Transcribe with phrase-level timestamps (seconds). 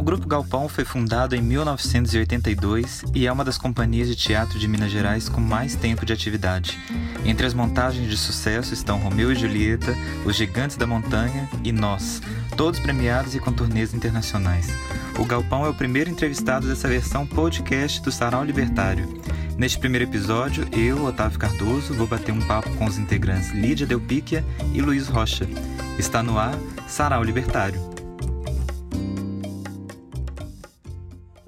[0.00, 4.66] O Grupo Galpão foi fundado em 1982 e é uma das companhias de teatro de
[4.66, 6.78] Minas Gerais com mais tempo de atividade.
[7.22, 9.94] Entre as montagens de sucesso estão Romeu e Julieta,
[10.24, 12.22] Os Gigantes da Montanha e Nós,
[12.56, 14.70] todos premiados e com turnês internacionais.
[15.18, 19.20] O Galpão é o primeiro entrevistado dessa versão podcast do Sarau Libertário.
[19.58, 24.42] Neste primeiro episódio, eu, Otávio Cardoso, vou bater um papo com os integrantes Lídia Delpíquia
[24.72, 25.46] e Luiz Rocha.
[25.98, 26.58] Está no ar
[26.88, 27.89] Sarau Libertário.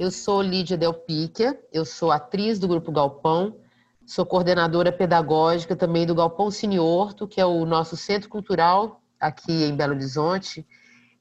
[0.03, 3.61] Eu sou Lídia Delpíquia, eu sou atriz do Grupo Galpão,
[4.05, 9.77] sou coordenadora pedagógica também do Galpão Siniorto, que é o nosso centro cultural aqui em
[9.77, 10.67] Belo Horizonte.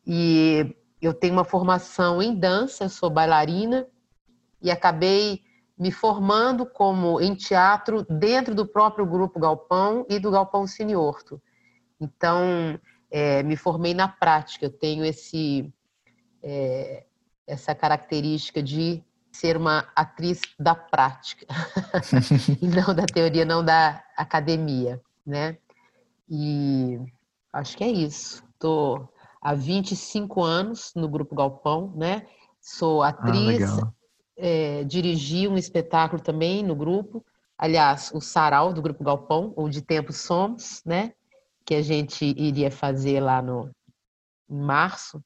[0.04, 3.86] E eu tenho uma formação em dança, sou bailarina
[4.60, 5.44] e acabei
[5.78, 11.40] me formando como em teatro dentro do próprio Grupo Galpão e do Galpão Siniorto.
[12.00, 12.80] Então,
[13.12, 15.72] é, me formei na prática, eu tenho esse...
[16.42, 17.06] É,
[17.48, 21.46] essa característica de ser uma atriz da prática
[22.62, 25.58] e não da teoria, não da academia, né?
[26.30, 27.00] E
[27.54, 28.44] acho que é isso.
[28.54, 29.10] Estou
[29.42, 32.28] há 25 anos no Grupo Galpão, né?
[32.60, 33.92] Sou atriz, ah,
[34.38, 37.26] é, dirigi um espetáculo também no grupo,
[37.58, 41.14] aliás, o Sarau do Grupo Galpão, ou De Tempo Somos, né?
[41.66, 43.72] Que a gente iria fazer lá no
[44.50, 45.24] em março,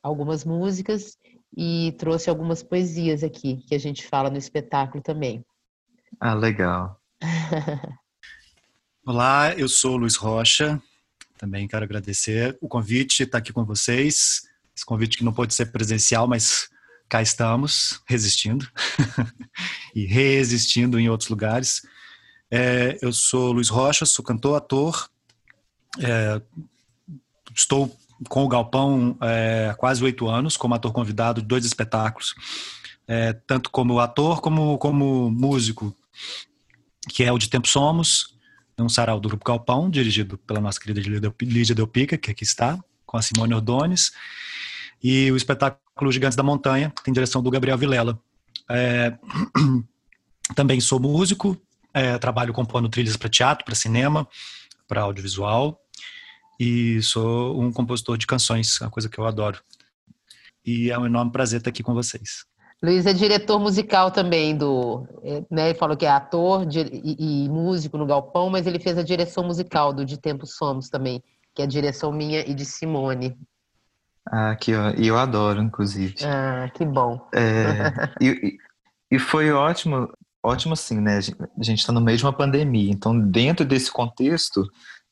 [0.00, 1.18] algumas músicas
[1.56, 5.44] e trouxe algumas poesias aqui que a gente fala no espetáculo também.
[6.20, 7.00] Ah, legal.
[9.06, 10.80] Olá, eu sou o Luiz Rocha.
[11.38, 14.42] Também quero agradecer o convite, estar aqui com vocês.
[14.76, 16.68] Esse convite que não pode ser presencial, mas
[17.08, 18.68] cá estamos, resistindo
[19.94, 21.82] e resistindo em outros lugares.
[22.50, 25.08] É, eu sou Luiz Rocha, sou cantor, ator.
[26.00, 26.40] É,
[27.54, 27.96] estou
[28.28, 32.34] com o Galpão é, quase oito anos, como ator convidado de dois espetáculos,
[33.06, 35.94] é, tanto como ator como como músico,
[37.08, 38.36] que é o de Tempo Somos,
[38.78, 41.00] um sarau do Grupo Galpão, dirigido pela nossa querida
[41.42, 44.12] Lídia Delpica, que aqui está, com a Simone Ordones,
[45.02, 48.18] e o espetáculo Gigantes da Montanha, que tem direção do Gabriel Vilela.
[48.70, 49.16] É,
[50.54, 51.56] também sou músico,
[51.92, 54.28] é, trabalho compondo trilhas para teatro, para cinema,
[54.86, 55.80] para audiovisual,
[56.58, 59.60] e sou um compositor de canções, uma coisa que eu adoro.
[60.64, 62.44] E é um enorme prazer estar aqui com vocês.
[62.82, 65.70] Luiz é diretor musical também do, é, né?
[65.70, 69.02] Ele falou que é ator de, e, e, músico no Galpão, mas ele fez a
[69.02, 71.22] direção musical do De Tempo Somos também,
[71.54, 73.36] que é a direção minha e de Simone.
[74.30, 76.14] Ah, que e eu adoro, inclusive.
[76.24, 77.26] Ah, que bom.
[77.34, 77.92] É,
[78.22, 78.58] e,
[79.10, 80.08] e foi ótimo,
[80.40, 81.18] ótimo assim, né?
[81.18, 84.64] A gente está no meio de uma pandemia, então dentro desse contexto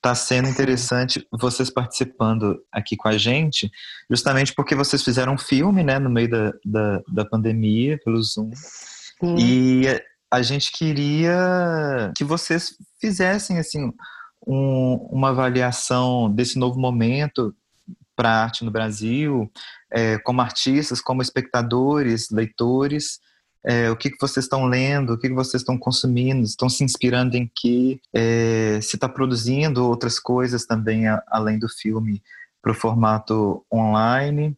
[0.06, 3.68] Está sendo interessante vocês participando aqui com a gente,
[4.08, 8.52] justamente porque vocês fizeram um filme, né, no meio da, da, da pandemia, pelo Zoom.
[8.54, 9.34] Sim.
[9.36, 10.00] E
[10.30, 13.92] a gente queria que vocês fizessem, assim,
[14.46, 17.52] um, uma avaliação desse novo momento
[18.14, 19.50] para a arte no Brasil,
[19.90, 23.18] é, como artistas, como espectadores, leitores,
[23.66, 26.84] é, o que, que vocês estão lendo, o que, que vocês estão consumindo, estão se
[26.84, 32.22] inspirando em que, é, se está produzindo outras coisas também a, além do filme
[32.62, 34.56] para o formato online.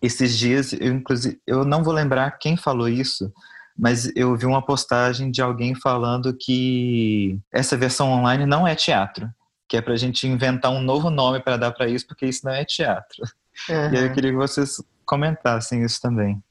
[0.00, 3.32] Esses dias, eu, inclusive, eu não vou lembrar quem falou isso,
[3.76, 9.28] mas eu vi uma postagem de alguém falando que essa versão online não é teatro,
[9.68, 12.42] que é para a gente inventar um novo nome para dar para isso, porque isso
[12.44, 13.24] não é teatro.
[13.68, 13.90] Uhum.
[13.94, 16.42] E aí eu queria que vocês comentassem isso também.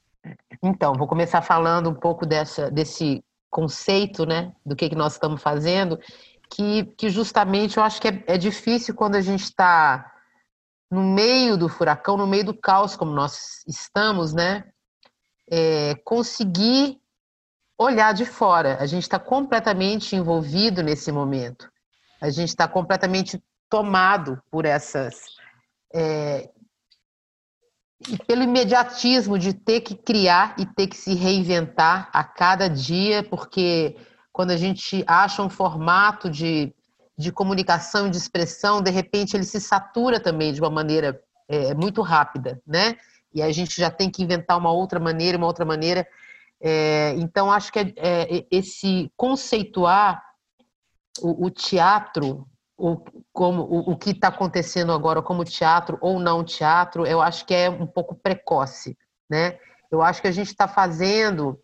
[0.62, 5.40] Então, vou começar falando um pouco dessa, desse conceito, né, do que, que nós estamos
[5.40, 5.98] fazendo,
[6.50, 10.12] que, que justamente eu acho que é, é difícil quando a gente está
[10.90, 14.64] no meio do furacão, no meio do caos como nós estamos, né,
[15.50, 17.00] é, conseguir
[17.78, 18.78] olhar de fora.
[18.80, 21.70] A gente está completamente envolvido nesse momento.
[22.20, 25.16] A gente está completamente tomado por essas
[25.92, 26.50] é,
[28.26, 33.96] pelo imediatismo de ter que criar e ter que se reinventar a cada dia, porque
[34.32, 36.74] quando a gente acha um formato de,
[37.16, 42.02] de comunicação de expressão, de repente ele se satura também de uma maneira é, muito
[42.02, 42.96] rápida, né?
[43.32, 46.06] E a gente já tem que inventar uma outra maneira, uma outra maneira.
[46.60, 50.22] É, então, acho que é, é, esse conceituar
[51.20, 52.98] o, o teatro o,
[53.32, 57.54] como, o, o que está acontecendo agora como teatro ou não teatro, eu acho que
[57.54, 58.96] é um pouco precoce,
[59.28, 59.58] né?
[59.90, 61.60] Eu acho que a gente está fazendo,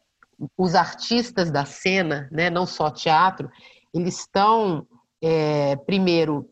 [0.57, 3.51] os artistas da cena, né, não só teatro,
[3.93, 4.87] eles estão,
[5.21, 6.49] é, primeiro,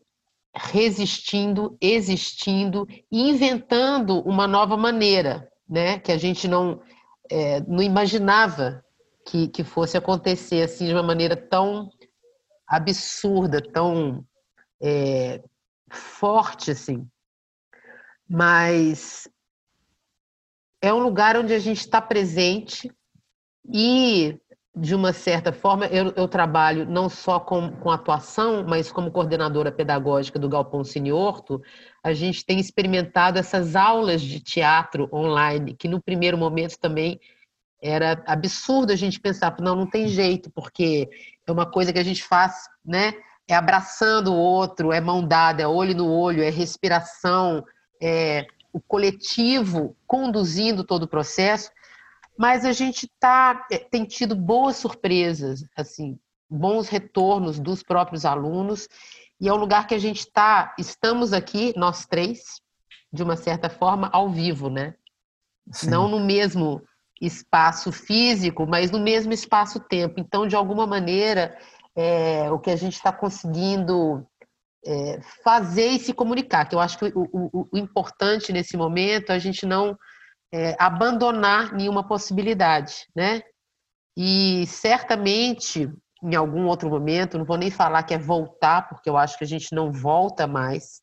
[0.53, 5.99] resistindo, existindo e inventando uma nova maneira né?
[5.99, 6.81] Que a gente não,
[7.29, 8.83] é, não imaginava
[9.25, 11.89] que, que fosse acontecer assim de uma maneira tão
[12.67, 14.25] absurda, tão
[14.81, 15.43] é,
[15.91, 17.07] forte assim.
[18.27, 19.27] Mas
[20.81, 22.91] é um lugar onde a gente está presente
[23.71, 24.39] e
[24.75, 29.71] de uma certa forma, eu, eu, trabalho não só com, com atuação, mas como coordenadora
[29.71, 31.61] pedagógica do Galpão Siniorto,
[32.03, 37.19] a gente tem experimentado essas aulas de teatro online, que no primeiro momento também
[37.81, 41.09] era absurdo a gente pensar, não, não tem jeito, porque
[41.45, 43.13] é uma coisa que a gente faz, né?
[43.49, 47.65] É abraçando o outro, é mão dada, é olho no olho, é respiração,
[48.01, 51.71] é o coletivo conduzindo todo o processo
[52.39, 56.17] mas a gente tá, é, tem tido boas surpresas, assim,
[56.49, 58.87] bons retornos dos próprios alunos,
[59.41, 62.61] e é um lugar que a gente está, estamos aqui, nós três,
[63.11, 64.95] de uma certa forma, ao vivo, né?
[65.69, 65.89] Sim.
[65.89, 66.81] Não no mesmo
[67.21, 70.17] espaço físico, mas no mesmo espaço-tempo.
[70.17, 71.57] Então, de alguma maneira,
[71.95, 74.25] é, o que a gente está conseguindo
[74.85, 79.31] é, fazer e se comunicar, que eu acho que o, o, o importante nesse momento
[79.31, 79.97] é a gente não
[80.53, 83.41] é, abandonar nenhuma possibilidade, né?
[84.17, 85.89] E certamente,
[86.23, 89.43] em algum outro momento, não vou nem falar que é voltar, porque eu acho que
[89.43, 91.01] a gente não volta mais,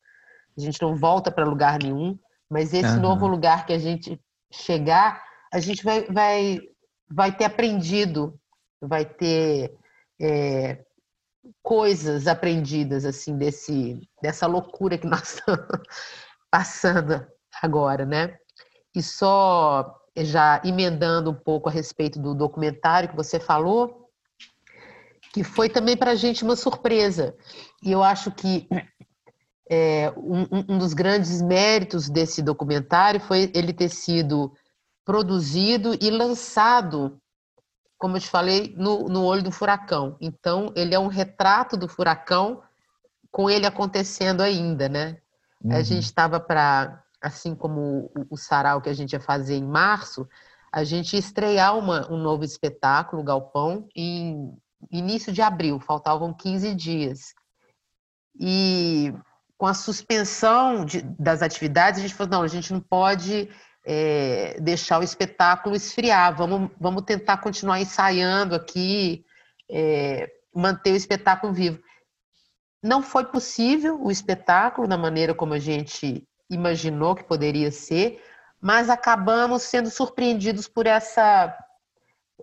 [0.56, 2.18] a gente não volta para lugar nenhum,
[2.50, 3.00] mas esse uhum.
[3.00, 4.20] novo lugar que a gente
[4.52, 5.22] chegar,
[5.52, 6.60] a gente vai, vai,
[7.08, 8.38] vai ter aprendido,
[8.80, 9.74] vai ter
[10.20, 10.84] é,
[11.62, 15.66] coisas aprendidas assim desse dessa loucura que nós estamos
[16.50, 17.26] passando
[17.62, 18.36] agora, né?
[18.94, 24.10] E só já emendando um pouco a respeito do documentário que você falou,
[25.32, 27.36] que foi também para a gente uma surpresa.
[27.82, 28.66] E eu acho que
[29.70, 34.52] é, um, um, dos grandes méritos desse documentário foi ele ter sido
[35.04, 37.20] produzido e lançado,
[37.98, 40.16] como eu te falei, no, no olho do furacão.
[40.20, 42.62] Então, ele é um retrato do furacão
[43.31, 45.19] com ele acontecendo ainda, né?
[45.62, 45.72] Uhum.
[45.72, 50.28] A gente estava para assim como o, sarau que a gente ia fazer em março,
[50.70, 54.56] a gente ia estrear uma, um novo espetáculo, Galpão, em
[54.90, 57.34] início de abril, faltavam 15 dias.
[58.38, 59.12] E
[59.56, 63.49] com a suspensão de, das atividades, a gente falou, não, a gente não pode
[63.88, 69.24] é, deixar o espetáculo esfriar, vamos, vamos tentar continuar ensaiando aqui,
[69.70, 71.80] é, manter o espetáculo vivo.
[72.82, 78.20] Não foi possível o espetáculo da maneira como a gente imaginou que poderia ser,
[78.60, 81.56] mas acabamos sendo surpreendidos por essa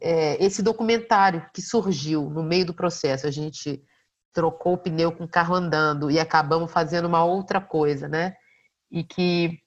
[0.02, 3.28] é, esse documentário que surgiu no meio do processo.
[3.28, 3.84] A gente
[4.32, 8.34] trocou o pneu com o carro andando e acabamos fazendo uma outra coisa, né?
[8.90, 9.60] E que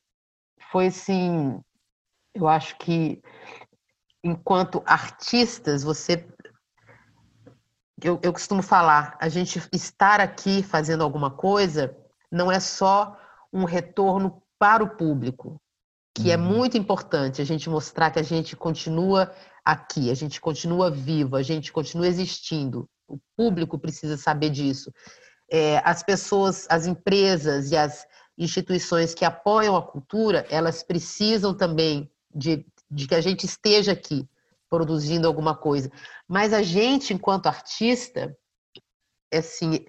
[0.71, 1.61] foi assim,
[2.37, 3.23] eu acho que
[4.23, 6.27] enquanto artistas, você
[8.03, 11.97] eu, eu costumo falar, a gente estar aqui fazendo alguma coisa
[12.31, 13.19] não é só
[13.53, 15.61] um retorno para o público,
[16.15, 16.45] que é uhum.
[16.45, 19.33] muito importante a gente mostrar que a gente continua
[19.65, 22.89] aqui, a gente continua vivo, a gente continua existindo.
[23.09, 24.93] O público precisa saber disso.
[25.51, 28.07] É, as pessoas, as empresas e as
[28.37, 34.29] instituições que apoiam a cultura, elas precisam também de, de que a gente esteja aqui
[34.69, 35.91] produzindo alguma coisa.
[36.29, 38.37] Mas a gente, enquanto artista,
[39.31, 39.85] é assim,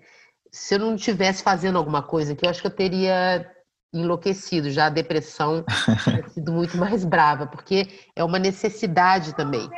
[0.51, 3.51] se eu não estivesse fazendo alguma coisa que eu acho que eu teria
[3.93, 5.63] enlouquecido, já a depressão
[6.05, 9.69] tem sido muito mais brava, porque é uma necessidade também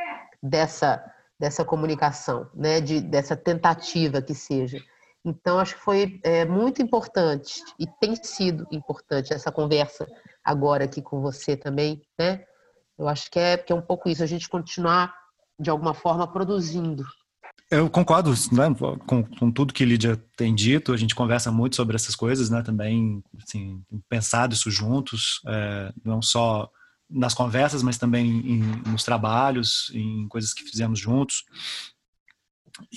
[0.42, 1.02] dessa,
[1.38, 2.80] dessa comunicação, né?
[2.80, 4.78] De, dessa tentativa que seja.
[5.24, 10.06] Então, acho que foi é, muito importante e tem sido importante essa conversa
[10.42, 12.44] agora aqui com você também, né?
[13.00, 15.12] Eu acho que é, que é um pouco isso, a gente continuar,
[15.58, 17.04] de alguma forma, produzindo
[17.70, 18.74] eu concordo né,
[19.06, 20.92] com, com, tudo que Lídia tem dito.
[20.92, 22.62] A gente conversa muito sobre essas coisas, né?
[22.62, 26.68] Também, assim, pensado isso juntos, é, não só
[27.08, 31.44] nas conversas, mas também em, nos trabalhos, em coisas que fizemos juntos.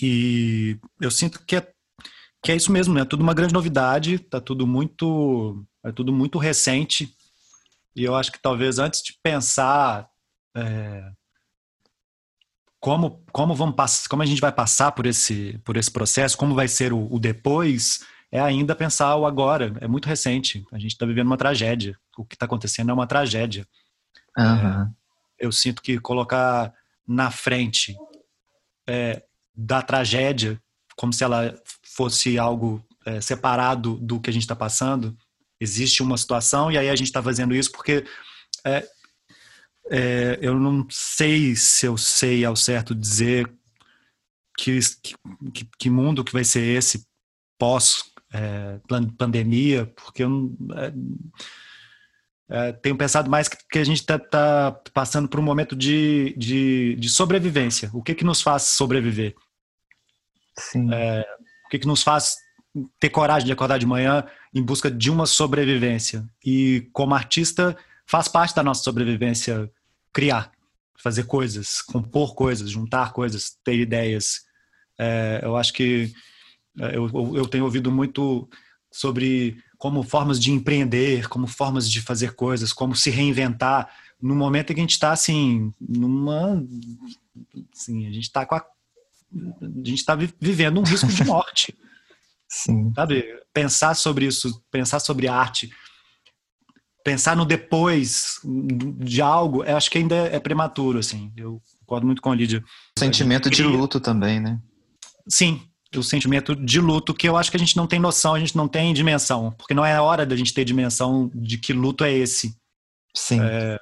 [0.02, 1.72] E eu sinto que é,
[2.42, 3.02] que é isso mesmo, né?
[3.02, 7.16] É tudo uma grande novidade, tá tudo muito, é tudo muito recente.
[7.96, 10.08] E eu acho que talvez antes de pensar
[10.56, 11.12] é,
[12.80, 16.56] como como vamos passar, como a gente vai passar por esse por esse processo, como
[16.56, 19.74] vai ser o, o depois, é ainda pensar o agora.
[19.80, 20.66] É muito recente.
[20.72, 21.98] A gente está vivendo uma tragédia.
[22.18, 23.68] O que está acontecendo é uma tragédia.
[24.38, 24.82] Uhum.
[24.82, 24.92] É,
[25.40, 26.74] eu sinto que colocar
[27.08, 27.96] na frente
[28.88, 29.24] é,
[29.56, 30.60] da tragédia,
[30.96, 35.16] como se ela fosse algo é, separado do que a gente está passando,
[35.60, 38.06] existe uma situação e aí a gente está fazendo isso porque
[38.66, 38.88] é,
[39.92, 43.52] É, eu não sei se eu sei ao certo dizer
[44.58, 44.80] que,
[45.54, 47.06] que, que mundo que vai ser esse
[47.60, 48.80] pós é,
[49.18, 50.94] pandemia, porque eu é,
[52.50, 56.34] é, tenho pensado mais que, que a gente está tá passando por um momento de,
[56.38, 57.90] de, de, sobrevivência.
[57.94, 59.36] O que que nos faz sobreviver?
[60.58, 60.94] Sim.
[60.94, 61.26] É,
[61.66, 62.36] o que que nos faz
[63.00, 66.26] ter coragem de acordar de manhã em busca de uma sobrevivência?
[66.46, 69.70] E como artista faz parte da nossa sobrevivência
[70.12, 70.52] criar,
[70.98, 74.42] fazer coisas, compor coisas, juntar coisas, ter ideias.
[74.98, 76.14] É, eu acho que
[76.80, 78.48] é, eu, eu tenho ouvido muito
[78.92, 83.90] sobre como formas de empreender, como formas de fazer coisas, como se reinventar
[84.22, 86.64] no momento em que a gente está assim, numa,
[87.74, 91.76] assim, a gente está com a, a gente está vivendo um risco de morte.
[92.54, 92.94] Sim.
[92.94, 93.26] Sabe?
[93.52, 95.72] Pensar sobre isso, pensar sobre arte,
[97.04, 101.34] pensar no depois de algo, eu acho que ainda é prematuro, assim.
[101.36, 102.64] Eu concordo muito com a Lídia.
[102.96, 104.60] O sentimento de luto também, né?
[105.28, 105.62] Sim,
[105.96, 108.56] o sentimento de luto que eu acho que a gente não tem noção, a gente
[108.56, 112.04] não tem dimensão, porque não é a hora da gente ter dimensão de que luto
[112.04, 112.56] é esse.
[113.16, 113.40] Sim.
[113.42, 113.80] É,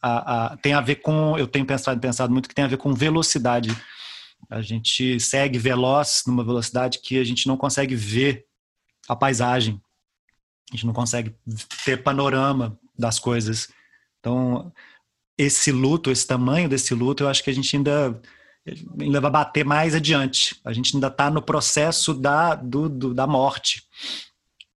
[0.00, 2.76] a, a, tem a ver com, eu tenho pensado, pensado muito que tem a ver
[2.76, 3.76] com velocidade.
[4.48, 8.46] A gente segue veloz numa velocidade que a gente não consegue ver
[9.08, 9.80] a paisagem
[10.70, 11.34] a gente não consegue
[11.84, 13.68] ter panorama das coisas.
[14.18, 14.72] Então,
[15.38, 18.20] esse luto, esse tamanho desse luto, eu acho que a gente ainda,
[19.00, 20.60] ainda vai bater mais adiante.
[20.64, 23.84] A gente ainda está no processo da, do, do, da morte.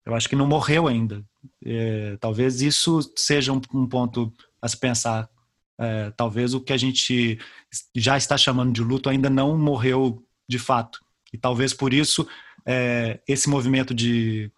[0.05, 1.25] Eu acho que não morreu ainda.
[1.65, 5.29] É, talvez isso seja um, um, ponto a se pensar.
[5.79, 7.39] É, talvez o que a gente
[7.95, 10.99] já está chamando de luto ainda não morreu de fato.
[11.33, 12.27] E talvez por isso
[12.67, 14.51] é, esse movimento de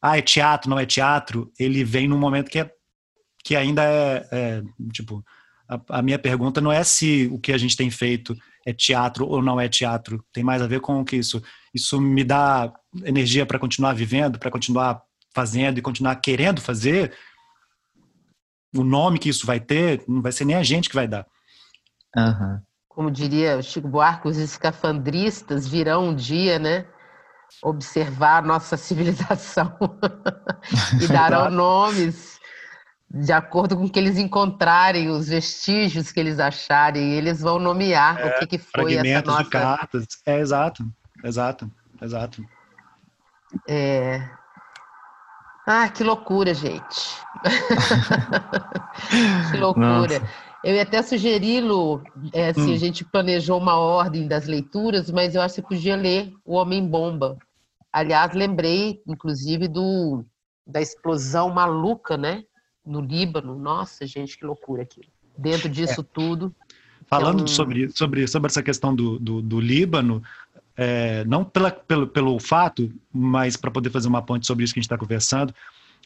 [0.00, 2.70] ah, é teatro, não é teatro, ele vem num momento que, é,
[3.44, 4.62] que ainda é, é
[4.92, 5.24] tipo,
[5.68, 8.36] a, a, minha pergunta não é se o que a gente tem feito
[8.66, 11.40] é teatro ou não é teatro, tem mais a ver com o que isso,
[11.72, 12.72] isso me dá
[13.04, 15.02] energia para continuar vivendo, para continuar
[15.34, 17.12] fazendo e continuar querendo fazer,
[18.74, 21.26] o nome que isso vai ter não vai ser nem a gente que vai dar.
[22.16, 22.60] Uhum.
[22.88, 26.86] Como diria o Chico Buarque, os escafandristas virão um dia, né?
[27.62, 29.76] observar a nossa civilização
[31.00, 32.40] e darão nomes
[33.14, 38.18] de acordo com o que eles encontrarem, os vestígios que eles acharem, eles vão nomear
[38.18, 39.44] é, o que, que foi essa nossa...
[39.44, 40.06] de cartas.
[40.24, 40.90] É, exato,
[41.22, 42.42] exato, exato.
[43.68, 44.26] É...
[45.66, 47.20] Ah, que loucura, gente.
[49.50, 50.18] que loucura.
[50.18, 50.52] Nossa.
[50.64, 52.72] Eu ia até sugeri-lo, é, se hum.
[52.72, 56.54] a gente planejou uma ordem das leituras, mas eu acho que você podia ler O
[56.54, 57.36] Homem-Bomba.
[57.92, 60.24] Aliás, lembrei, inclusive, do,
[60.66, 62.44] da explosão maluca, né?
[62.86, 63.58] No Líbano.
[63.58, 65.08] Nossa, gente, que loucura aquilo.
[65.36, 66.04] Dentro disso é.
[66.14, 66.54] tudo.
[67.06, 67.46] Falando é um...
[67.46, 70.22] sobre, sobre, sobre essa questão do, do, do Líbano,
[70.76, 74.78] é, não pela, pelo, pelo fato, mas para poder fazer uma ponte sobre isso que
[74.78, 75.52] a gente está conversando,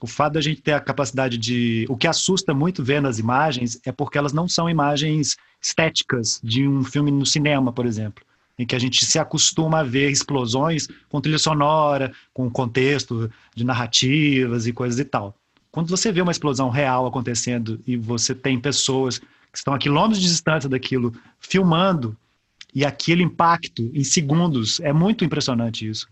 [0.01, 1.87] o fato da gente ter a capacidade de.
[1.89, 6.67] O que assusta muito vendo as imagens é porque elas não são imagens estéticas de
[6.67, 8.25] um filme no cinema, por exemplo,
[8.59, 13.65] em que a gente se acostuma a ver explosões com trilha sonora, com contexto de
[13.65, 15.35] narrativas e coisas e tal.
[15.71, 20.21] Quando você vê uma explosão real acontecendo e você tem pessoas que estão a quilômetros
[20.21, 22.17] de distância daquilo filmando
[22.75, 26.09] e aquele impacto em segundos, é muito impressionante isso.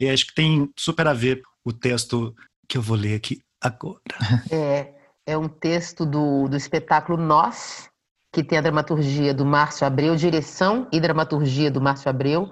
[0.00, 2.34] E acho que tem super a ver o texto
[2.68, 4.02] que eu vou ler aqui agora.
[4.52, 4.94] É,
[5.26, 7.88] é um texto do, do espetáculo Nós,
[8.32, 12.50] que tem a dramaturgia do Márcio Abreu, direção e dramaturgia do Márcio Abreu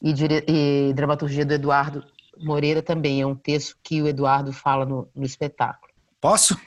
[0.00, 2.04] e, dire, e dramaturgia do Eduardo
[2.38, 3.20] Moreira também.
[3.20, 5.92] É um texto que o Eduardo fala no, no espetáculo.
[6.20, 6.58] Posso?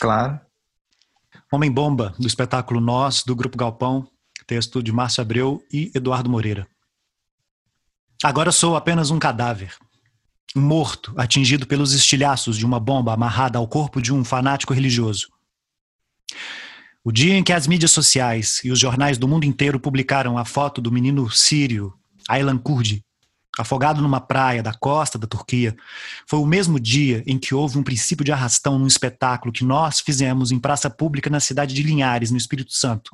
[0.00, 0.40] Claro.
[1.52, 4.06] Homem Bomba, do espetáculo Nós, do Grupo Galpão,
[4.46, 6.66] texto de Márcio Abreu e Eduardo Moreira.
[8.22, 9.76] Agora sou apenas um cadáver
[10.54, 15.28] morto, atingido pelos estilhaços de uma bomba amarrada ao corpo de um fanático religioso.
[17.04, 20.44] O dia em que as mídias sociais e os jornais do mundo inteiro publicaram a
[20.44, 21.94] foto do menino sírio,
[22.28, 23.04] Aylan Kurdi,
[23.58, 25.76] afogado numa praia da costa da Turquia,
[26.26, 30.00] foi o mesmo dia em que houve um princípio de arrastão num espetáculo que nós
[30.00, 33.10] fizemos em praça pública na cidade de Linhares, no Espírito Santo,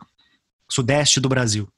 [0.69, 1.69] sudeste do Brasil.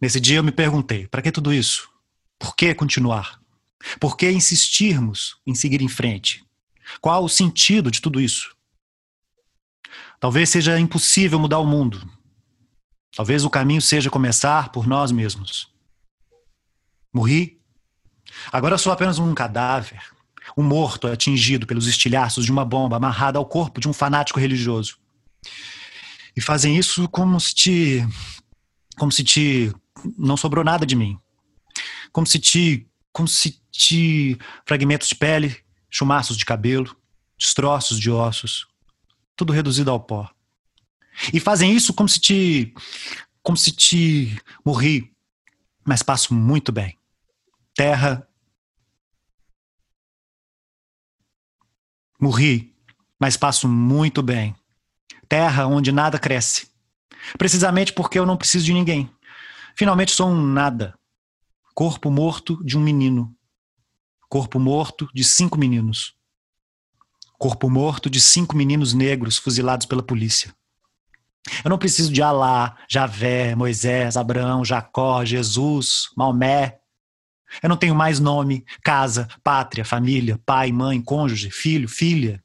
[0.00, 1.88] Nesse dia eu me perguntei: para que tudo isso?
[2.38, 3.40] Por que continuar?
[4.00, 6.44] Por que insistirmos em seguir em frente?
[7.00, 8.54] Qual o sentido de tudo isso?
[10.18, 12.08] Talvez seja impossível mudar o mundo.
[13.14, 15.68] Talvez o caminho seja começar por nós mesmos.
[17.12, 17.60] Morri.
[18.52, 20.02] Agora sou apenas um cadáver,
[20.56, 24.98] um morto atingido pelos estilhaços de uma bomba amarrada ao corpo de um fanático religioso.
[26.36, 28.08] E fazem isso como se te.
[28.98, 29.72] como se te.
[30.18, 31.18] não sobrou nada de mim.
[32.12, 32.86] Como se te.
[33.16, 34.36] Como se te.
[34.66, 35.56] fragmentos de pele,
[35.88, 36.94] chumaços de cabelo,
[37.38, 38.66] destroços de ossos,
[39.34, 40.30] tudo reduzido ao pó.
[41.32, 42.74] E fazem isso como se te.
[43.42, 45.10] como se te morri,
[45.82, 46.98] mas passo muito bem.
[47.74, 48.28] Terra.
[52.20, 52.76] Morri,
[53.18, 54.54] mas passo muito bem.
[55.26, 56.70] Terra onde nada cresce.
[57.38, 59.10] Precisamente porque eu não preciso de ninguém.
[59.74, 60.98] Finalmente sou um nada.
[61.78, 63.36] Corpo morto de um menino.
[64.30, 66.14] Corpo morto de cinco meninos.
[67.38, 70.54] Corpo morto de cinco meninos negros fuzilados pela polícia.
[71.62, 76.78] Eu não preciso de Alá, Javé, Moisés, Abraão, Jacó, Jesus, Maomé.
[77.62, 82.42] Eu não tenho mais nome, casa, pátria, família, pai, mãe, cônjuge, filho, filha.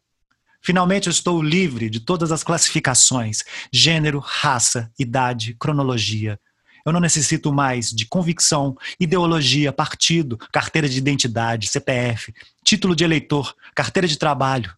[0.62, 6.38] Finalmente eu estou livre de todas as classificações, gênero, raça, idade, cronologia.
[6.86, 12.34] Eu não necessito mais de convicção, ideologia, partido, carteira de identidade, CPF,
[12.64, 14.76] título de eleitor, carteira de trabalho.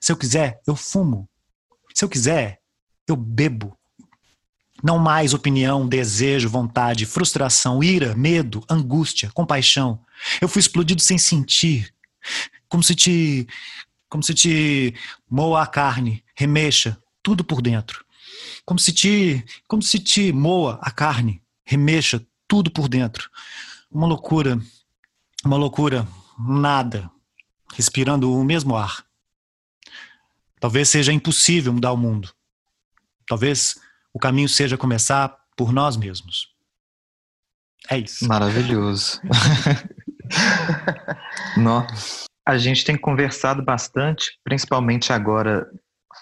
[0.00, 1.28] Se eu quiser, eu fumo.
[1.94, 2.60] Se eu quiser,
[3.06, 3.76] eu bebo.
[4.82, 10.00] Não mais opinião, desejo, vontade, frustração, ira, medo, angústia, compaixão.
[10.40, 11.92] Eu fui explodido sem sentir.
[12.68, 13.46] Como se te
[14.08, 14.94] como se te
[15.28, 18.03] moa a carne, remexa tudo por dentro.
[18.64, 23.30] Como se te, como se te moa a carne, remexa tudo por dentro.
[23.90, 24.58] Uma loucura,
[25.44, 26.06] uma loucura,
[26.38, 27.10] nada,
[27.74, 29.04] respirando o mesmo ar.
[30.58, 32.32] Talvez seja impossível mudar o mundo.
[33.26, 33.76] Talvez
[34.12, 36.54] o caminho seja começar por nós mesmos.
[37.90, 38.26] É isso.
[38.26, 39.20] Maravilhoso.
[41.56, 42.24] Nossa.
[42.46, 45.66] A gente tem conversado bastante, principalmente agora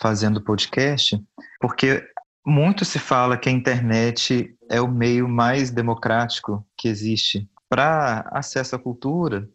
[0.00, 1.20] fazendo podcast,
[1.61, 2.04] porque
[2.44, 8.76] muito se fala que a internet é o meio mais democrático que existe para acesso
[8.76, 9.49] à cultura.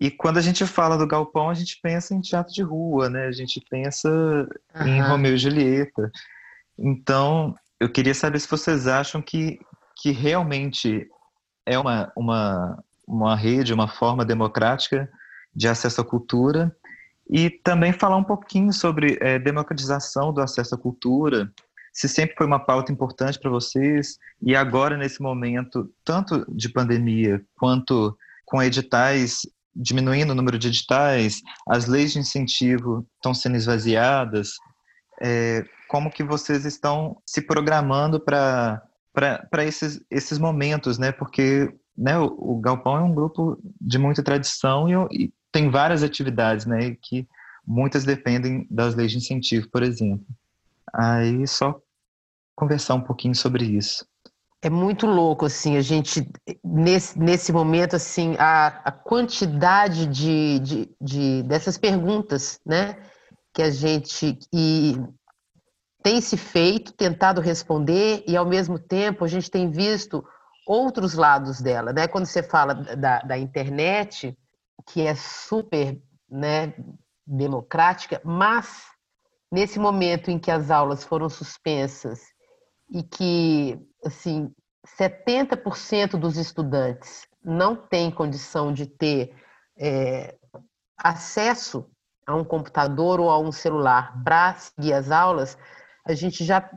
[0.00, 3.26] E quando a gente fala do galpão, a gente pensa em teatro de rua, né?
[3.26, 4.08] A gente pensa
[4.74, 4.86] uhum.
[4.86, 6.10] em Romeu e Julieta.
[6.78, 9.60] Então, eu queria saber se vocês acham que,
[9.96, 11.06] que realmente
[11.66, 15.08] é uma, uma, uma rede, uma forma democrática
[15.54, 16.74] de acesso à cultura
[17.28, 21.52] e também falar um pouquinho sobre é, democratização do acesso à cultura,
[21.92, 27.42] se sempre foi uma pauta importante para vocês e agora nesse momento tanto de pandemia
[27.58, 29.42] quanto com editais
[29.74, 34.54] diminuindo o número de editais, as leis de incentivo estão sendo esvaziadas,
[35.20, 41.10] é, como que vocês estão se programando para para esses, esses momentos, né?
[41.10, 46.04] Porque né, o, o, Galpão é um grupo de muita tradição e, e tem várias
[46.04, 47.26] atividades, né, que
[47.66, 50.24] muitas dependem das leis de incentivo, por exemplo.
[50.92, 51.80] Aí só
[52.56, 54.06] conversar um pouquinho sobre isso.
[54.62, 56.30] É muito louco, assim, a gente,
[56.62, 63.02] nesse, nesse momento, assim, a, a quantidade de, de, de, dessas perguntas, né,
[63.54, 64.96] que a gente e
[66.02, 70.22] tem se feito, tentado responder, e ao mesmo tempo a gente tem visto
[70.66, 74.36] outros lados dela, né, quando você fala da, da internet,
[74.86, 75.98] que é super
[76.28, 76.74] né,
[77.26, 78.84] democrática, mas
[79.50, 82.20] nesse momento em que as aulas foram suspensas
[82.90, 84.52] e que assim
[84.98, 89.34] 70% dos estudantes não têm condição de ter
[89.78, 90.36] é,
[90.96, 91.88] acesso
[92.26, 95.56] a um computador ou a um celular para seguir as aulas,
[96.04, 96.70] a gente já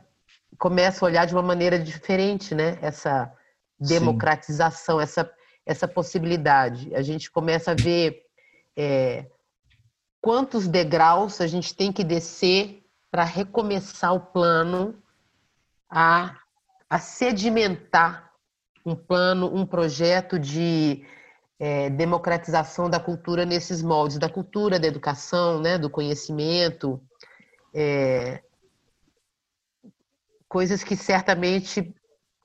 [0.58, 2.78] começa a olhar de uma maneira diferente, né?
[2.80, 3.32] Essa
[3.78, 5.02] democratização, Sim.
[5.02, 5.30] essa
[5.66, 6.94] essa possibilidade.
[6.94, 8.22] A gente começa a ver
[8.76, 9.26] é,
[10.24, 14.94] quantos degraus a gente tem que descer para recomeçar o plano
[15.86, 16.34] a,
[16.88, 18.32] a sedimentar
[18.86, 21.04] um plano, um projeto de
[21.60, 26.98] é, democratização da cultura nesses moldes, da cultura, da educação, né, do conhecimento,
[27.74, 28.42] é,
[30.48, 31.94] coisas que certamente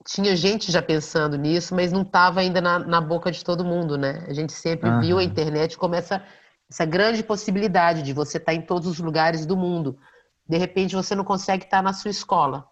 [0.05, 3.97] tinha gente já pensando nisso, mas não estava ainda na, na, boca de todo mundo,
[3.97, 4.25] né?
[4.27, 4.99] A gente sempre uhum.
[4.99, 6.21] viu a internet como essa,
[6.69, 9.97] essa grande possibilidade de você estar tá em todos os lugares do mundo.
[10.47, 12.67] De repente você não consegue estar tá na sua escola,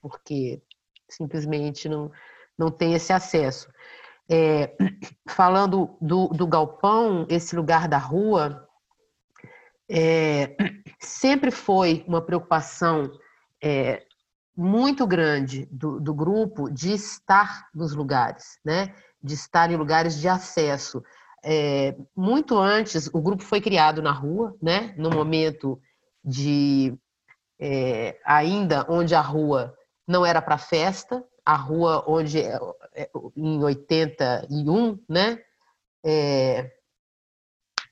[0.00, 0.62] porque
[1.08, 2.10] simplesmente não,
[2.58, 3.68] não tem esse acesso.
[4.28, 4.76] É,
[5.28, 8.68] falando do, do galpão, esse lugar da rua,
[9.88, 10.56] é,
[10.98, 13.10] sempre foi uma preocupação
[13.62, 14.04] é,
[14.56, 18.94] muito grande do, do grupo de estar nos lugares, né?
[19.22, 21.02] de estar em lugares de acesso.
[21.42, 24.94] É, muito antes, o grupo foi criado na rua, né?
[24.96, 25.80] no momento
[26.24, 26.94] de
[27.58, 29.74] é, ainda onde a rua
[30.06, 32.58] não era para festa, a rua onde é,
[32.94, 35.38] é, em 81, né?
[36.04, 36.72] É,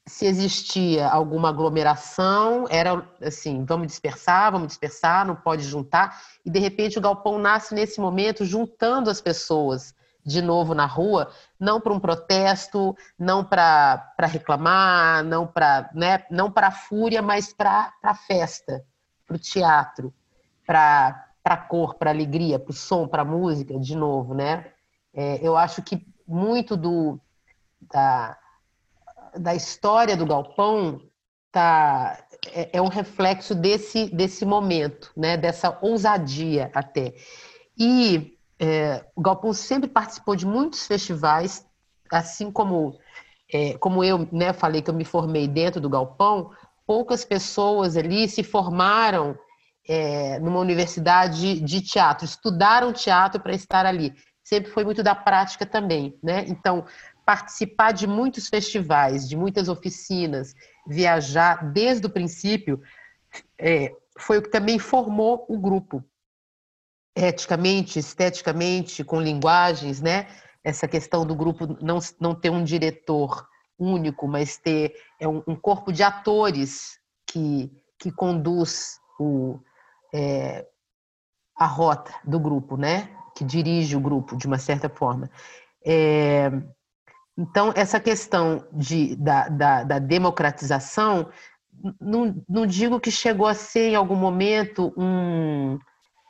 [0.07, 6.23] se existia alguma aglomeração, era assim, vamos dispersar, vamos dispersar, não pode juntar.
[6.45, 11.31] E de repente o galpão nasce nesse momento juntando as pessoas de novo na rua,
[11.59, 17.93] não para um protesto, não para reclamar, não para né, não para fúria, mas para
[18.03, 18.85] a festa,
[19.27, 20.13] para o teatro,
[20.67, 24.67] para a cor, para alegria, para o som, para a música, de novo, né?
[25.15, 27.19] É, eu acho que muito do
[27.81, 28.37] da,
[29.35, 31.01] da história do galpão
[31.51, 32.19] tá
[32.53, 35.37] é, é, um reflexo desse desse momento, né?
[35.37, 37.15] Dessa ousadia até.
[37.79, 41.67] E é, o galpão sempre participou de muitos festivais,
[42.11, 42.99] assim como
[43.53, 46.51] é, como eu né, falei que eu me formei dentro do galpão,
[46.87, 49.39] poucas pessoas ali se formaram
[49.89, 54.15] é, numa universidade de teatro, estudaram teatro para estar ali.
[54.45, 56.45] Sempre foi muito da prática também, né?
[56.47, 56.85] Então,
[57.25, 60.55] participar de muitos festivais, de muitas oficinas,
[60.87, 62.81] viajar desde o princípio,
[63.59, 66.03] é, foi o que também formou o grupo.
[67.21, 70.29] Eticamente, esteticamente, com linguagens, né?
[70.63, 73.47] Essa questão do grupo não, não ter um diretor
[73.79, 79.59] único, mas ter é um, um corpo de atores que, que conduz o,
[80.15, 80.67] é,
[81.57, 83.11] a rota do grupo, né?
[83.35, 85.31] Que dirige o grupo de uma certa forma.
[85.85, 86.51] É,
[87.37, 91.29] então, essa questão de, da, da, da democratização,
[92.01, 95.79] não, não, digo que chegou a ser em algum momento um,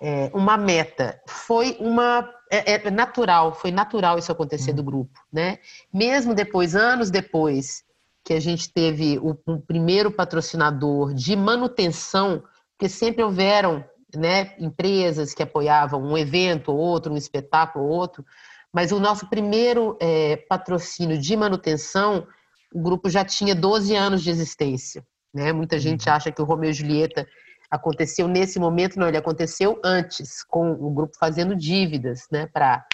[0.00, 5.58] é, uma meta, foi uma é, é, natural, foi natural isso acontecer do grupo, né?
[5.92, 7.84] Mesmo depois, anos depois,
[8.24, 12.42] que a gente teve o, o primeiro patrocinador de manutenção,
[12.76, 13.84] porque sempre houveram
[14.14, 18.24] né, empresas que apoiavam um evento ou outro, um espetáculo ou outro,
[18.72, 22.26] mas o nosso primeiro é, patrocínio de manutenção,
[22.72, 25.04] o grupo já tinha 12 anos de existência.
[25.32, 25.52] Né?
[25.52, 26.14] Muita gente uhum.
[26.14, 27.26] acha que o Romeu e Julieta
[27.70, 32.86] aconteceu nesse momento, não, ele aconteceu antes, com o grupo fazendo dívidas né, para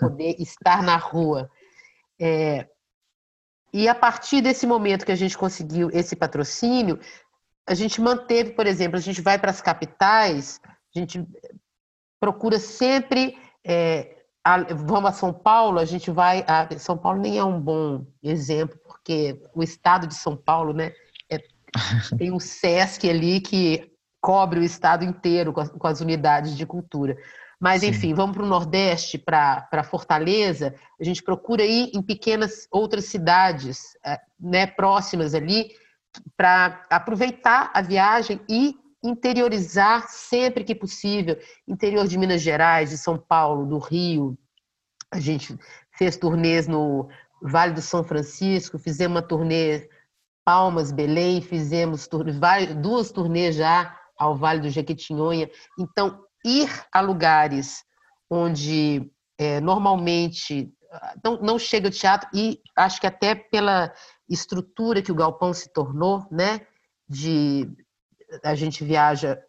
[0.00, 1.50] poder estar na rua.
[2.20, 2.66] É,
[3.72, 6.98] e a partir desse momento que a gente conseguiu esse patrocínio,
[7.66, 11.26] a gente manteve, por exemplo, a gente vai para as capitais, a gente
[12.20, 16.44] procura sempre é, a, vamos a São Paulo, a gente vai.
[16.46, 20.92] A, São Paulo nem é um bom exemplo, porque o estado de São Paulo, né,
[21.30, 21.38] é,
[22.18, 23.90] tem um SESC ali que
[24.24, 27.14] cobre o estado inteiro com, com as unidades de cultura.
[27.60, 27.88] Mas, Sim.
[27.88, 33.98] enfim, vamos para o Nordeste, para Fortaleza, a gente procura ir em pequenas outras cidades
[34.02, 35.72] é, né, próximas ali,
[36.38, 43.18] para aproveitar a viagem e interiorizar sempre que possível, interior de Minas Gerais, de São
[43.18, 44.38] Paulo, do Rio.
[45.12, 45.54] A gente
[45.92, 47.10] fez turnês no
[47.42, 49.86] Vale do São Francisco, fizemos uma turnê
[50.46, 52.08] Palmas, Belém, fizemos
[52.80, 55.50] duas turnês já ao Vale do Jequitinhonha.
[55.78, 57.84] Então, ir a lugares
[58.30, 60.72] onde é, normalmente
[61.22, 63.92] não, não chega o teatro, e acho que até pela
[64.28, 66.60] estrutura que o galpão se tornou, né,
[67.08, 67.68] de
[68.42, 69.40] a gente viaja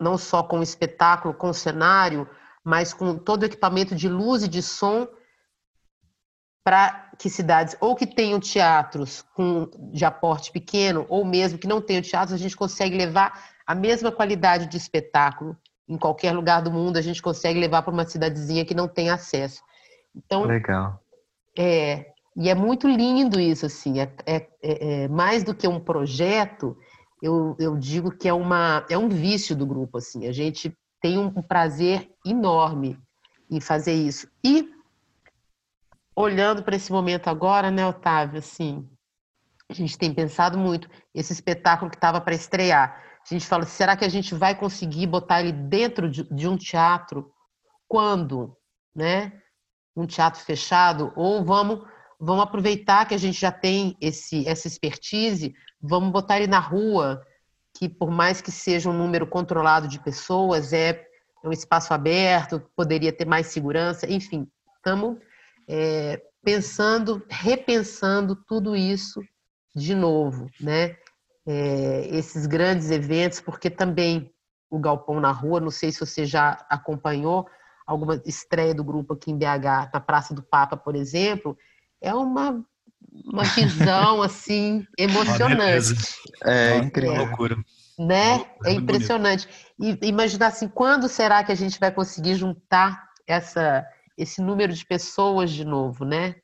[0.00, 2.28] não só com o espetáculo, com o cenário,
[2.64, 5.06] mas com todo o equipamento de luz e de som
[6.64, 11.80] para que cidades ou que tenham teatros com, de aporte pequeno ou mesmo que não
[11.80, 15.56] tenham teatros, a gente consegue levar a mesma qualidade de espetáculo
[15.88, 19.08] em qualquer lugar do mundo, a gente consegue levar para uma cidadezinha que não tem
[19.08, 19.62] acesso.
[20.14, 21.00] Então, legal.
[21.58, 26.76] É, e é muito lindo isso assim, é, é, é mais do que um projeto,
[27.22, 29.98] eu, eu digo que é, uma, é um vício do grupo.
[29.98, 30.26] Assim.
[30.26, 32.98] A gente tem um prazer enorme
[33.50, 34.28] em fazer isso.
[34.44, 34.70] E
[36.14, 38.86] olhando para esse momento agora, né, Otávio, assim,
[39.68, 43.11] a gente tem pensado muito esse espetáculo que estava para estrear.
[43.24, 46.56] A gente fala, será que a gente vai conseguir botar ele dentro de, de um
[46.56, 47.32] teatro?
[47.88, 48.56] Quando,
[48.94, 49.32] né?
[49.94, 51.12] Um teatro fechado?
[51.14, 51.84] Ou vamos
[52.24, 57.20] vamos aproveitar que a gente já tem esse, essa expertise, vamos botar ele na rua,
[57.76, 61.04] que por mais que seja um número controlado de pessoas, é
[61.44, 65.18] um espaço aberto, poderia ter mais segurança, enfim, estamos
[65.68, 69.20] é, pensando, repensando tudo isso
[69.74, 70.96] de novo, né?
[71.46, 74.32] É, esses grandes eventos, porque também
[74.70, 77.46] o Galpão na Rua, não sei se você já acompanhou
[77.86, 81.56] alguma estreia do grupo aqui em BH, na Praça do Papa, por exemplo,
[82.00, 82.64] é uma,
[83.24, 85.94] uma visão assim emocionante.
[86.44, 87.14] É incrível.
[87.14, 87.18] É.
[87.18, 87.56] Loucura.
[87.98, 88.40] Né?
[88.64, 89.48] É, é impressionante.
[89.78, 94.84] E imaginar assim, quando será que a gente vai conseguir juntar essa, esse número de
[94.84, 96.36] pessoas de novo, né?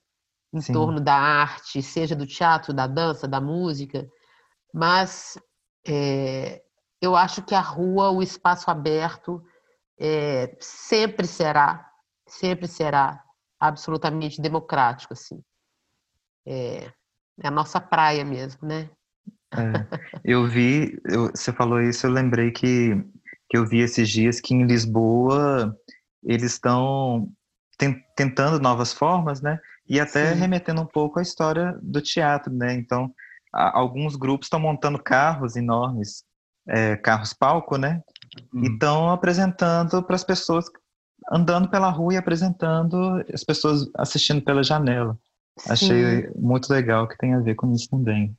[0.53, 0.73] Em Sim.
[0.73, 4.07] torno da arte, seja do teatro, da dança, da música.
[4.72, 5.38] Mas
[5.87, 6.62] é,
[7.00, 9.42] eu acho que a rua, o espaço aberto,
[9.98, 11.90] é, sempre será,
[12.26, 13.22] sempre será
[13.59, 15.42] absolutamente democrático, assim.
[16.46, 16.92] É,
[17.42, 18.90] é a nossa praia mesmo, né?
[19.54, 19.87] É,
[20.24, 22.94] eu vi, eu, você falou isso, eu lembrei que,
[23.48, 25.74] que eu vi esses dias que em Lisboa
[26.22, 27.31] eles estão
[28.16, 29.59] tentando novas formas, né?
[29.88, 30.40] E até Sim.
[30.40, 32.74] remetendo um pouco à história do teatro, né?
[32.74, 33.14] Então,
[33.53, 36.25] alguns grupos estão montando carros enormes,
[36.69, 38.03] é, carros palco, né?
[38.55, 40.67] E estão apresentando para as pessoas,
[41.31, 45.19] andando pela rua e apresentando as pessoas assistindo pela janela.
[45.59, 45.73] Sim.
[45.73, 48.37] Achei muito legal que tem a ver com isso também.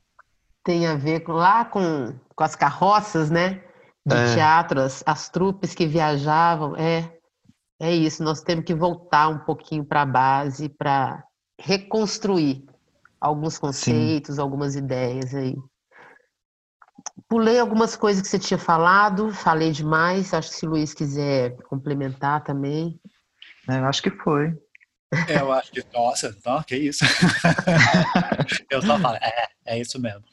[0.63, 3.61] Tem a ver com, lá com, com as carroças, né?
[4.05, 4.33] De é.
[4.35, 6.75] teatro, as, as trupes que viajavam.
[6.77, 7.11] É,
[7.81, 11.23] é isso, nós temos que voltar um pouquinho para a base para
[11.59, 12.68] reconstruir
[13.19, 14.41] alguns conceitos, Sim.
[14.41, 15.55] algumas ideias aí.
[17.27, 20.33] Pulei algumas coisas que você tinha falado, falei demais.
[20.33, 22.99] Acho que se o Luiz quiser complementar também.
[23.67, 24.53] É, eu acho que foi.
[25.27, 27.03] É, eu acho que, nossa, não, que isso.
[28.69, 30.23] eu só falo, é, é isso mesmo.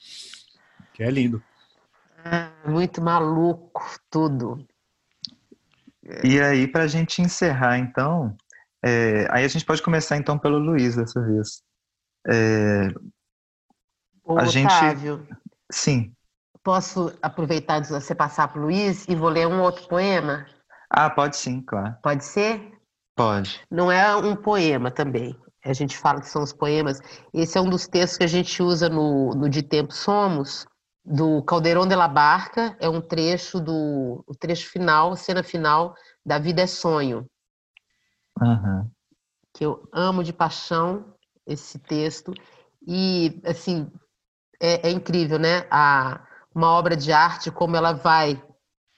[0.92, 1.42] Que é lindo.
[2.24, 4.66] Ah, muito maluco, tudo.
[6.22, 8.36] E aí, para a gente encerrar, então,
[8.84, 11.62] é, aí a gente pode começar então pelo Luiz dessa vez.
[12.28, 12.88] É,
[14.24, 15.40] Ô, a Otávio, gente.
[15.70, 16.12] Sim.
[16.62, 20.46] Posso aproveitar de você passar para o Luiz e vou ler um outro poema?
[20.90, 21.96] Ah, pode sim, claro.
[22.02, 22.72] Pode ser?
[23.14, 23.60] Pode.
[23.70, 25.38] Não é um poema também.
[25.64, 27.00] A gente fala que são os poemas.
[27.32, 30.66] Esse é um dos textos que a gente usa no, no De Tempo Somos,
[31.04, 32.76] do Caldeirão de la Barca.
[32.80, 37.26] É um trecho do o trecho final, cena final da Vida é Sonho.
[38.40, 38.90] Uhum.
[39.54, 41.15] Que eu amo de paixão
[41.46, 42.34] esse texto.
[42.86, 43.90] E, assim,
[44.60, 45.66] é, é incrível, né?
[45.70, 46.20] A,
[46.54, 48.42] uma obra de arte, como ela vai,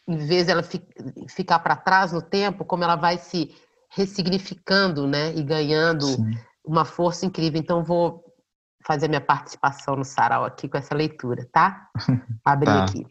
[0.07, 0.81] em vez de ela fi,
[1.29, 3.53] ficar para trás no tempo, como ela vai se
[3.91, 6.39] ressignificando, né, e ganhando Sim.
[6.65, 7.61] uma força incrível.
[7.61, 8.25] Então vou
[8.87, 11.89] fazer minha participação no sarau aqui com essa leitura, tá?
[12.45, 12.85] Abrir tá.
[12.85, 13.07] aqui.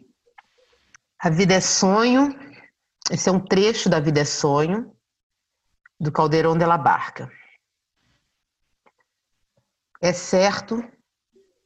[1.19, 2.33] A vida é sonho.
[3.11, 4.93] Esse é um trecho da Vida é Sonho
[5.99, 7.31] do Caldeirão de la Barca.
[10.01, 10.83] É certo,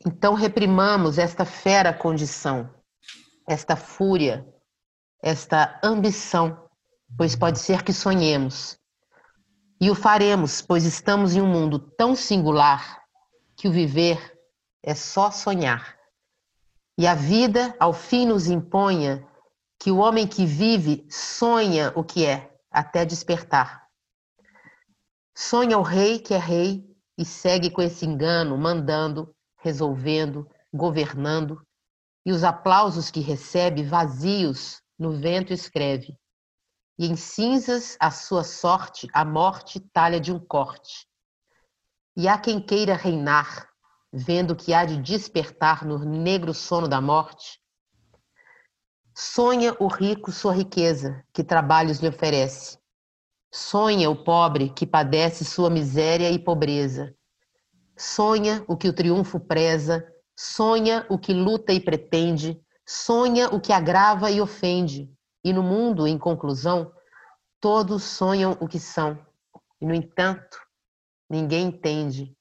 [0.06, 2.74] então reprimamos esta fera condição,
[3.48, 4.48] esta fúria,
[5.22, 6.70] esta ambição,
[7.18, 8.80] pois pode ser que sonhemos,
[9.82, 13.04] e o faremos, pois estamos em um mundo tão singular
[13.56, 14.40] que o viver
[14.84, 15.98] é só sonhar.
[16.98, 19.28] E a vida, ao fim, nos imponha
[19.80, 23.88] que o homem que vive sonha o que é, até despertar.
[25.36, 26.91] Sonha o rei que é rei
[27.22, 31.62] e segue com esse engano, mandando, resolvendo, governando,
[32.26, 36.18] e os aplausos que recebe vazios no vento escreve
[37.02, 41.08] e em cinzas a sua sorte, a morte talha de um corte.
[42.16, 43.70] E há quem queira reinar,
[44.14, 47.60] vendo que há de despertar no negro sono da morte.
[49.16, 52.78] Sonha o rico sua riqueza, que trabalhos lhe oferece.
[53.54, 57.14] Sonha o pobre que padece sua miséria e pobreza.
[57.98, 63.74] Sonha o que o triunfo preza, sonha o que luta e pretende, sonha o que
[63.74, 66.94] agrava e ofende, e no mundo, em conclusão,
[67.60, 69.20] todos sonham o que são,
[69.82, 70.58] e no entanto,
[71.30, 72.34] ninguém entende.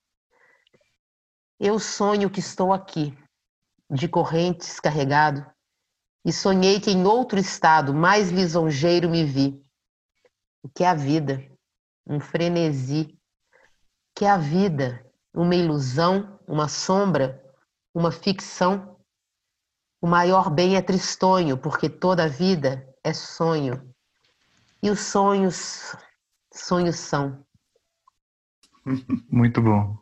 [1.58, 3.12] Eu sonho que estou aqui,
[3.90, 5.44] de correntes carregado,
[6.24, 9.69] e sonhei que em outro estado mais lisonjeiro me vi.
[10.62, 11.44] O que é a vida?
[12.06, 13.02] Um frenesi.
[13.02, 15.04] O que é a vida?
[15.32, 17.42] Uma ilusão, uma sombra,
[17.94, 18.96] uma ficção.
[20.00, 23.94] O maior bem é tristonho, porque toda a vida é sonho.
[24.82, 25.94] E os sonhos,
[26.52, 27.44] sonhos são.
[29.30, 29.98] Muito bom.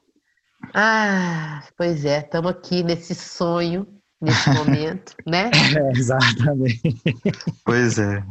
[0.74, 5.50] Ah, pois é, estamos aqui nesse sonho, nesse momento, né?
[5.76, 6.80] É, exatamente.
[7.64, 8.22] Pois é.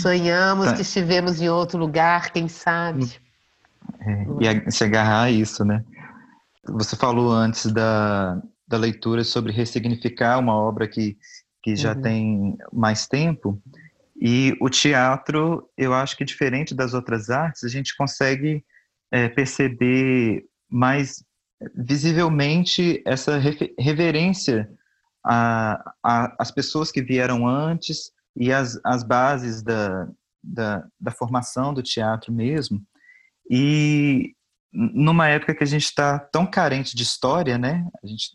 [0.00, 0.74] Sonhamos tá.
[0.74, 3.10] que estivemos em outro lugar, quem sabe.
[4.00, 5.84] É, e se agarrar a isso, né?
[6.64, 11.16] Você falou antes da, da leitura sobre ressignificar uma obra que,
[11.62, 12.02] que já uhum.
[12.02, 13.60] tem mais tempo.
[14.20, 18.62] E o teatro, eu acho que diferente das outras artes, a gente consegue
[19.10, 21.24] é, perceber mais
[21.74, 23.38] visivelmente essa
[23.78, 24.70] reverência
[25.24, 30.08] a, a, as pessoas que vieram antes e as, as bases da,
[30.42, 32.82] da, da formação do teatro mesmo.
[33.48, 34.34] E
[34.72, 37.86] numa época que a gente está tão carente de história, né?
[38.02, 38.30] A gente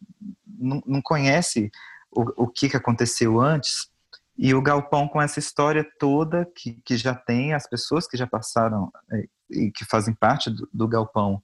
[0.45, 1.71] não, não conhece
[2.11, 3.89] o, o que, que aconteceu antes.
[4.37, 8.27] E o Galpão, com essa história toda que, que já tem, as pessoas que já
[8.27, 11.41] passaram é, e que fazem parte do, do Galpão,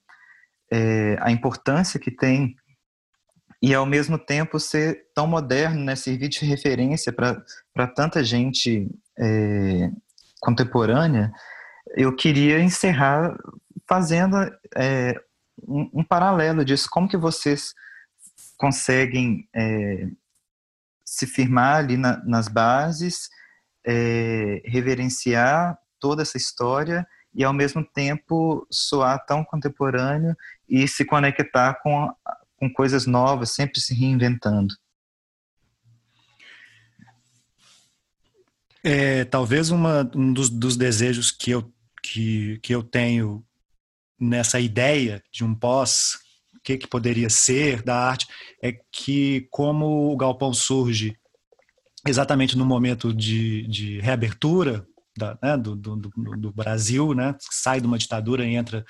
[0.69, 2.55] é, a importância que tem
[3.61, 9.91] e ao mesmo tempo ser tão moderno, né, servir de referência para tanta gente é,
[10.39, 11.31] contemporânea,
[11.95, 13.37] eu queria encerrar
[13.87, 14.37] fazendo
[14.75, 15.13] é,
[15.67, 17.73] um, um, paralelo disso, como que vocês
[18.57, 20.07] conseguem é,
[21.05, 23.29] se firmar ali na, nas bases,
[23.85, 30.35] é, reverenciar toda essa história e ao mesmo tempo soar tão contemporâneo
[30.67, 32.11] e se conectar com,
[32.61, 34.75] com coisas novas, sempre se reinventando.
[38.83, 43.43] É, talvez uma, um dos, dos, desejos que eu, que, que eu tenho
[44.19, 46.19] nessa ideia de um pós,
[46.55, 48.27] o que, que poderia ser da arte,
[48.61, 51.17] é que como o Galpão surge
[52.07, 54.85] exatamente no momento de, de reabertura
[55.17, 58.85] da, né, do, do, do, Brasil, né, sai de uma ditadura e entra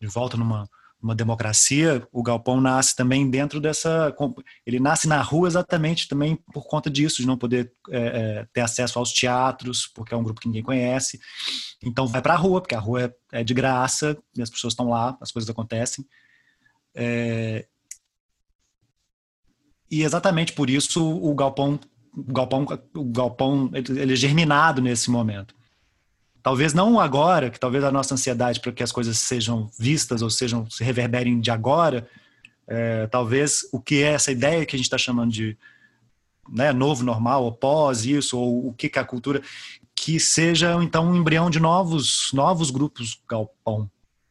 [0.00, 0.68] de volta numa,
[1.02, 4.14] uma democracia, o Galpão nasce também dentro dessa.
[4.64, 8.62] Ele nasce na rua exatamente também por conta disso, de não poder é, é, ter
[8.62, 11.20] acesso aos teatros, porque é um grupo que ninguém conhece.
[11.82, 14.72] Então vai para a rua, porque a rua é, é, de graça, e as pessoas
[14.72, 16.04] estão lá, as coisas acontecem.
[16.94, 17.66] É,
[19.90, 21.78] e exatamente por isso o Galpão,
[22.16, 25.54] o Galpão, o Galpão ele é germinado nesse momento.
[26.46, 30.30] Talvez não agora, que talvez a nossa ansiedade para que as coisas sejam vistas ou
[30.30, 32.08] sejam se reverberem de agora,
[32.68, 35.58] é, talvez o que é essa ideia que a gente está chamando de
[36.48, 39.42] né, novo normal, ou pós isso, ou o que, que é a cultura,
[39.92, 43.90] que seja então um embrião de novos novos grupos galpão,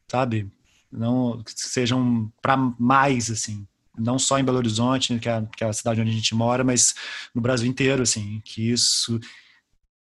[0.10, 0.50] sabe?
[0.90, 5.68] Não que sejam para mais assim, não só em Belo Horizonte, que é, que é
[5.68, 6.96] a cidade onde a gente mora, mas
[7.34, 9.20] no Brasil inteiro, assim, que isso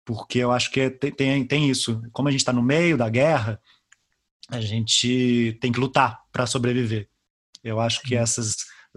[0.05, 2.03] porque eu acho que é, tem, tem isso.
[2.13, 3.61] Como a gente está no meio da guerra,
[4.49, 7.09] a gente tem que lutar para sobreviver.
[7.63, 8.57] Eu acho que essas,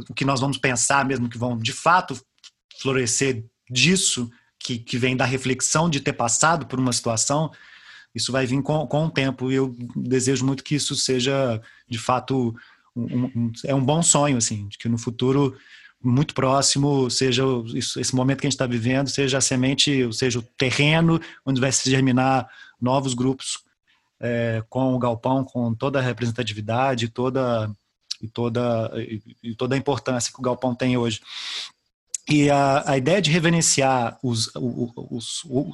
[0.10, 2.20] o que nós vamos pensar mesmo que vão de fato
[2.82, 7.52] florescer disso, que, que vem da reflexão de ter passado por uma situação,
[8.14, 9.52] isso vai vir com, com o tempo.
[9.52, 12.54] E eu desejo muito que isso seja, de fato,
[12.96, 15.58] um, um, é um bom sonho, assim, de que no futuro
[16.08, 17.44] muito próximo, seja
[17.76, 21.72] esse momento que a gente está vivendo, seja a semente, seja o terreno onde vai
[21.72, 22.48] se germinar
[22.82, 23.60] novos grupos
[24.20, 27.70] é, com o galpão, com toda a representatividade, toda
[28.22, 28.92] e toda
[29.44, 31.22] e toda a importância que o galpão tem hoje.
[32.30, 35.72] E a, a ideia de reverenciar os, os, o,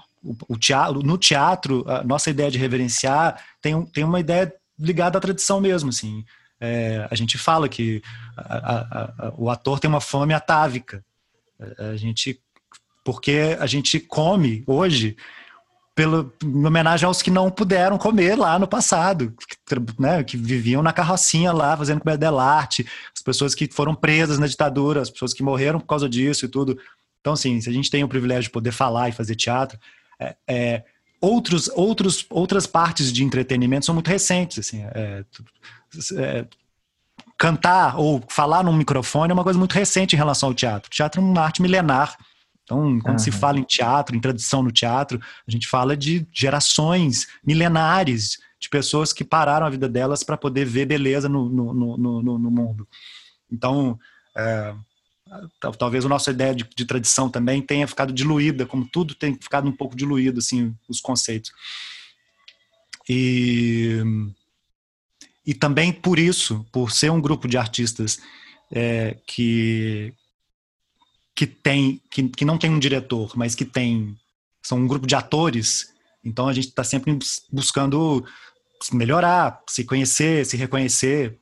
[0.47, 5.21] o, teatro, no teatro, a nossa ideia de reverenciar tem, tem uma ideia ligada à
[5.21, 6.23] tradição mesmo, assim.
[6.65, 8.01] É, a gente fala que
[8.37, 11.03] a, a, a, o ator tem uma fome atávica.
[11.77, 12.39] A gente,
[13.03, 15.17] porque a gente come hoje
[15.93, 20.81] pelo, em homenagem aos que não puderam comer lá no passado, que, né, que viviam
[20.81, 25.33] na carrocinha lá fazendo comida dell'arte, as pessoas que foram presas na ditadura, as pessoas
[25.33, 26.79] que morreram por causa disso e tudo.
[27.19, 29.77] Então, assim, se a gente tem o privilégio de poder falar e fazer teatro,
[30.17, 30.83] é, é,
[31.23, 34.59] outros, outros, outras partes de entretenimento são muito recentes.
[34.59, 35.23] Assim, é,
[36.17, 36.45] é,
[37.37, 40.87] cantar ou falar num microfone é uma coisa muito recente em relação ao teatro.
[40.87, 42.17] O teatro é uma arte milenar.
[42.63, 43.23] Então, quando uhum.
[43.23, 48.69] se fala em teatro, em tradição no teatro, a gente fala de gerações milenares de
[48.69, 52.51] pessoas que pararam a vida delas para poder ver beleza no, no, no, no, no
[52.51, 52.87] mundo.
[53.49, 53.97] Então,
[54.37, 54.73] é,
[55.77, 59.67] talvez a nossa ideia de, de, tradição também tenha ficado diluída, como tudo tem ficado
[59.67, 61.51] um pouco diluído, assim, os conceitos.
[63.09, 64.01] E
[65.45, 68.19] e também por isso, por ser um grupo de artistas
[68.71, 70.13] é, que
[71.35, 74.17] que tem que, que não tem um diretor, mas que tem
[74.61, 75.93] são um grupo de atores.
[76.23, 77.17] Então a gente está sempre
[77.51, 78.25] buscando
[78.93, 81.37] melhorar, se conhecer, se reconhecer.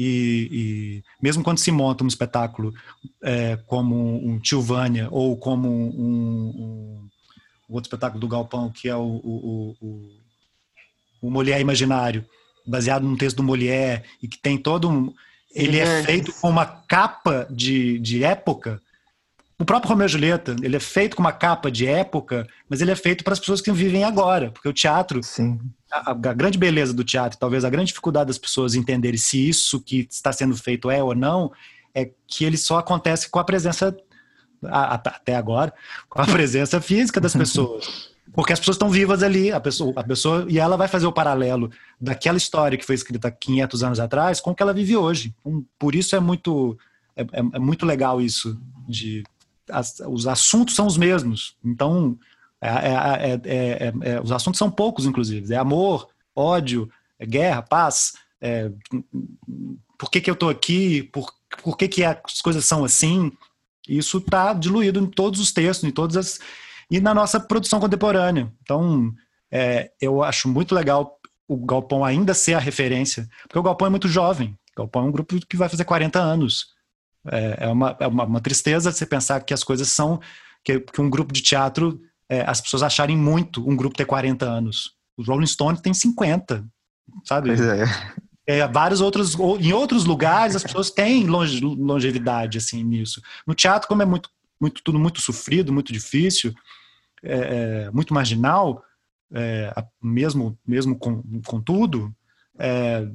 [0.00, 2.72] E, e mesmo quando se monta um espetáculo
[3.20, 7.08] é, como um Tilvânia ou como um, um,
[7.68, 10.08] um, outro espetáculo do Galpão, que é o, o, o,
[11.20, 12.24] o Mulher Imaginário,
[12.64, 15.12] baseado num texto do Molière e que tem todo um.
[15.52, 18.80] Ele é feito com uma capa de, de época.
[19.60, 22.92] O próprio Romeu e Julieta, ele é feito com uma capa de época, mas ele
[22.92, 25.58] é feito para as pessoas que vivem agora, porque o teatro, Sim.
[25.90, 29.80] A, a, grande beleza do teatro, talvez a grande dificuldade das pessoas entenderem se isso
[29.80, 31.50] que está sendo feito é ou não,
[31.92, 33.96] é que ele só acontece com a presença
[34.62, 35.72] até agora,
[36.08, 38.10] com a presença física das pessoas.
[38.32, 41.12] Porque as pessoas estão vivas ali, a pessoa, a pessoa, e ela vai fazer o
[41.12, 45.34] paralelo daquela história que foi escrita 500 anos atrás com o que ela vive hoje.
[45.40, 46.78] Então, por isso é muito,
[47.16, 49.24] é, é, é muito legal isso, de
[49.70, 51.56] as, os assuntos são os mesmos.
[51.64, 52.18] Então,
[52.60, 55.52] é, é, é, os assuntos são poucos, inclusive.
[55.52, 56.90] É amor, ódio,
[57.20, 58.14] guerra, paz.
[59.98, 61.02] por que, que eu estou aqui?
[61.04, 63.32] Por, por que, que as coisas são assim?
[63.88, 66.38] Isso está diluído em todos os textos, em todas as
[66.90, 68.52] e na nossa produção contemporânea.
[68.62, 69.12] Então,
[69.50, 73.90] é, eu acho muito legal o Galpão ainda ser a referência, porque o Galpão é
[73.90, 74.58] muito jovem.
[74.72, 76.74] O Galpão é um grupo que vai fazer 40 anos.
[77.30, 80.20] É, é, uma, é uma, uma, tristeza você pensar que as coisas são.
[80.64, 84.44] que, que um grupo de teatro, é, as pessoas acharem muito um grupo ter 40
[84.44, 84.92] anos.
[85.16, 86.64] O Rolling Stone tem 50,
[87.24, 87.48] sabe?
[87.48, 87.84] Pois é.
[88.46, 93.20] É, vários outros, em outros lugares as pessoas têm longe, longevidade assim nisso.
[93.46, 96.54] No teatro, como é muito, muito tudo muito sofrido, muito difícil,
[97.22, 98.82] é, é, muito marginal,
[99.34, 99.70] é,
[100.02, 102.10] mesmo, mesmo com, com tudo,
[102.58, 103.06] é,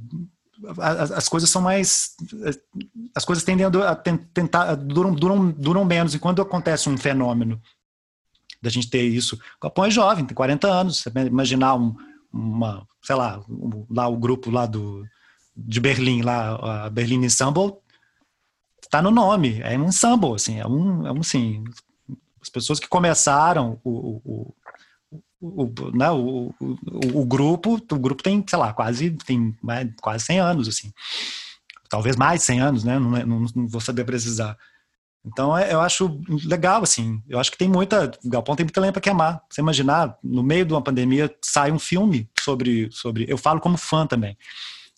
[0.78, 2.16] as, as, coisas são mais.
[3.16, 4.76] As coisas tendem a tentar.
[4.76, 6.14] duram, duram, duram menos.
[6.14, 7.62] E quando acontece um fenômeno
[8.62, 9.36] da gente ter isso.
[9.58, 11.00] O Capão é jovem, tem 40 anos.
[11.00, 11.96] Você imaginar um,
[12.32, 15.06] uma, sei lá, um, lá o grupo lá do,
[15.56, 17.74] de Berlim, lá, a Berlin Ensemble,
[18.82, 21.64] está no nome, é um ensemble, assim, é um, é um sim,
[22.42, 24.56] as pessoas que começaram o, o,
[25.44, 29.56] o, né, o, o, o, grupo, o grupo tem, sei lá, quase, tem
[30.02, 30.92] quase 100 anos, assim.
[31.90, 32.98] Talvez mais 100 anos, né?
[32.98, 34.58] Não, é, não, não vou saber precisar.
[35.26, 37.22] Então, é, eu acho legal, assim.
[37.28, 38.12] Eu acho que tem muita.
[38.24, 39.42] O Galpão tem muita lenha para queimar.
[39.50, 42.90] Você imaginar, no meio de uma pandemia, sai um filme sobre.
[42.92, 44.38] sobre eu falo como fã também.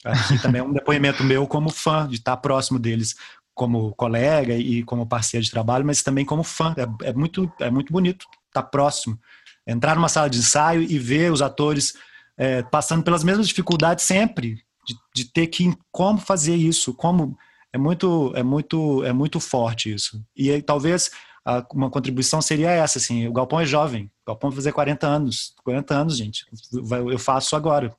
[0.03, 3.15] Aqui também é um depoimento meu como fã, de estar próximo deles
[3.53, 6.75] como colega e como parceiro de trabalho, mas também como fã.
[6.77, 9.19] É, é muito, é muito bonito estar próximo.
[9.68, 11.93] Entrar numa sala de ensaio e ver os atores
[12.38, 17.36] é, passando pelas mesmas dificuldades sempre, de, de, ter que como fazer isso, como
[17.74, 20.24] é muito, é muito, é muito forte isso.
[20.36, 21.09] E aí, talvez
[21.45, 25.07] a, uma contribuição seria essa, assim, o Galpão é jovem, o Galpão vai fazer 40
[25.07, 27.95] anos, 40 anos, gente, eu faço agora,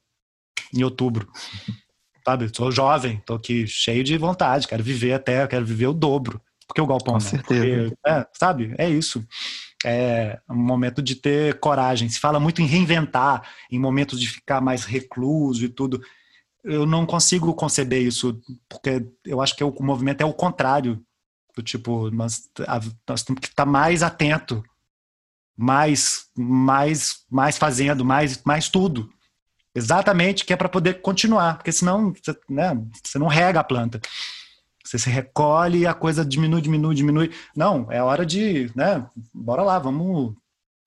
[0.75, 1.29] em outubro
[2.27, 2.51] sabe?
[2.53, 6.41] Sou jovem, tô aqui cheio de vontade, quero viver até, quero viver o dobro.
[6.67, 7.91] Porque o galpão Com certeza.
[7.91, 8.75] Porque, é, sabe?
[8.77, 9.25] É isso.
[9.85, 12.09] É um momento de ter coragem.
[12.09, 16.03] Se fala muito em reinventar, em momentos de ficar mais recluso e tudo.
[16.64, 21.03] Eu não consigo conceber isso, porque eu acho que o movimento é o contrário.
[21.55, 22.51] Do tipo, nós,
[23.09, 24.62] nós temos que estar mais atento,
[25.57, 29.11] mais, mais, mais fazendo, mais, mais tudo.
[29.74, 32.12] Exatamente, que é para poder continuar, porque senão
[32.49, 32.72] né,
[33.05, 34.01] você não rega a planta.
[34.87, 37.30] Você se recolhe e a coisa diminui, diminui, diminui.
[37.57, 40.34] Não, é hora de, né, bora lá, vamos,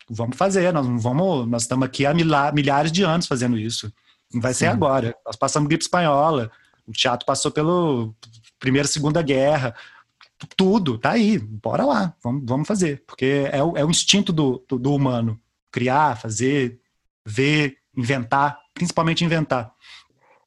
[0.10, 0.72] vamos fazer.
[0.72, 3.92] Nós vamos, nós estamos aqui há milhares de anos fazendo isso.
[4.34, 4.60] Não vai Sim.
[4.60, 5.14] ser agora.
[5.26, 6.50] Nós passamos gripe espanhola,
[6.88, 8.16] o teatro passou pelo
[8.58, 9.76] primeira, segunda guerra,
[10.56, 11.38] tudo tá aí.
[11.38, 15.38] Bora lá, vamos, vamos fazer, porque é o, é o instinto do, do, do humano,
[15.70, 16.80] criar, fazer,
[17.26, 19.74] ver, inventar, principalmente inventar.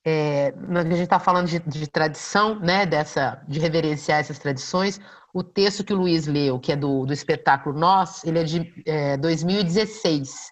[0.05, 5.01] É, a gente está falando de, de, tradição, né, dessa, de reverenciar essas tradições.
[5.33, 8.83] O texto que o Luiz leu, que é do, do espetáculo Nós, ele é de
[8.85, 10.51] é, 2016.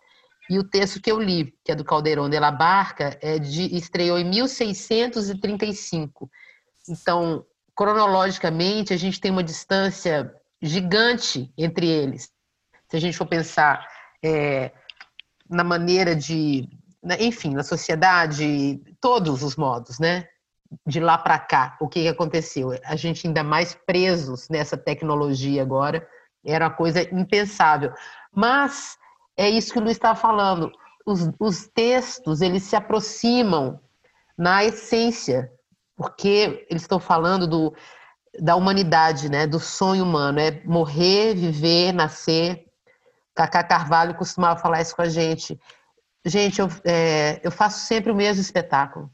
[0.48, 3.76] E o texto que eu li, que é do Caldeirão de la Barca, é de,
[3.76, 6.30] estreou em 1635.
[6.88, 7.44] Então,
[7.74, 10.32] cronologicamente, a gente tem uma distância
[10.62, 12.30] gigante entre eles.
[12.88, 13.86] Se a gente for pensar
[14.24, 14.72] é,
[15.48, 16.68] na maneira de,
[17.18, 20.26] enfim, na sociedade, todos os modos, né?
[20.86, 22.78] De lá para cá, o que aconteceu?
[22.84, 26.06] A gente ainda mais presos nessa tecnologia agora,
[26.44, 27.92] era uma coisa impensável.
[28.32, 28.96] Mas
[29.36, 30.70] é isso que o Luiz estava falando,
[31.04, 33.80] os, os textos, eles se aproximam
[34.36, 35.50] na essência,
[35.96, 37.74] porque eles estão falando do,
[38.38, 39.46] da humanidade, né?
[39.46, 42.64] do sonho humano, é morrer, viver, nascer.
[43.34, 45.58] Cacá Carvalho costumava falar isso com a gente.
[46.24, 49.10] Gente, eu, é, eu faço sempre o mesmo espetáculo.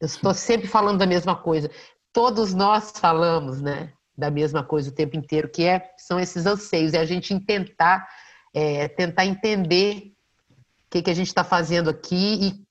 [0.00, 1.70] Eu estou sempre falando da mesma coisa.
[2.12, 6.94] Todos nós falamos, né, da mesma coisa o tempo inteiro, que é, são esses anseios,
[6.94, 8.08] é a gente tentar,
[8.54, 10.12] é, tentar entender
[10.50, 12.66] o que, que a gente está fazendo aqui e,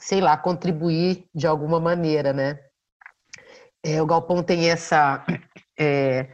[0.00, 2.58] sei lá, contribuir de alguma maneira, né?
[3.82, 5.24] É, o Galpão tem essa
[5.78, 6.28] é,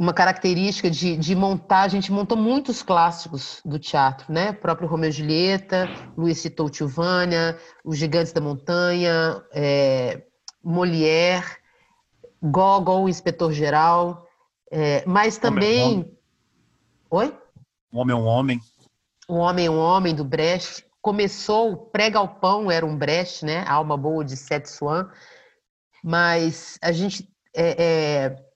[0.00, 4.48] uma característica de, de montar, a gente montou muitos clássicos do teatro, né?
[4.52, 10.22] O próprio Romeu e Julieta, Luiz citou Tilvânia, Os Gigantes da Montanha, é,
[10.64, 11.58] Molière,
[12.42, 14.26] Gogol, Inspetor Geral,
[14.72, 15.82] É, mas também.
[15.82, 16.18] Homem, homem.
[17.10, 17.38] Oi?
[17.92, 18.60] Um homem é um homem.
[19.28, 20.82] Um homem é um homem do Brecht.
[21.02, 23.66] Começou, pré-galpão era um Brecht, né?
[23.68, 25.10] Alma Boa de Sete Swan.
[26.02, 27.28] Mas a gente.
[27.54, 28.49] É, é,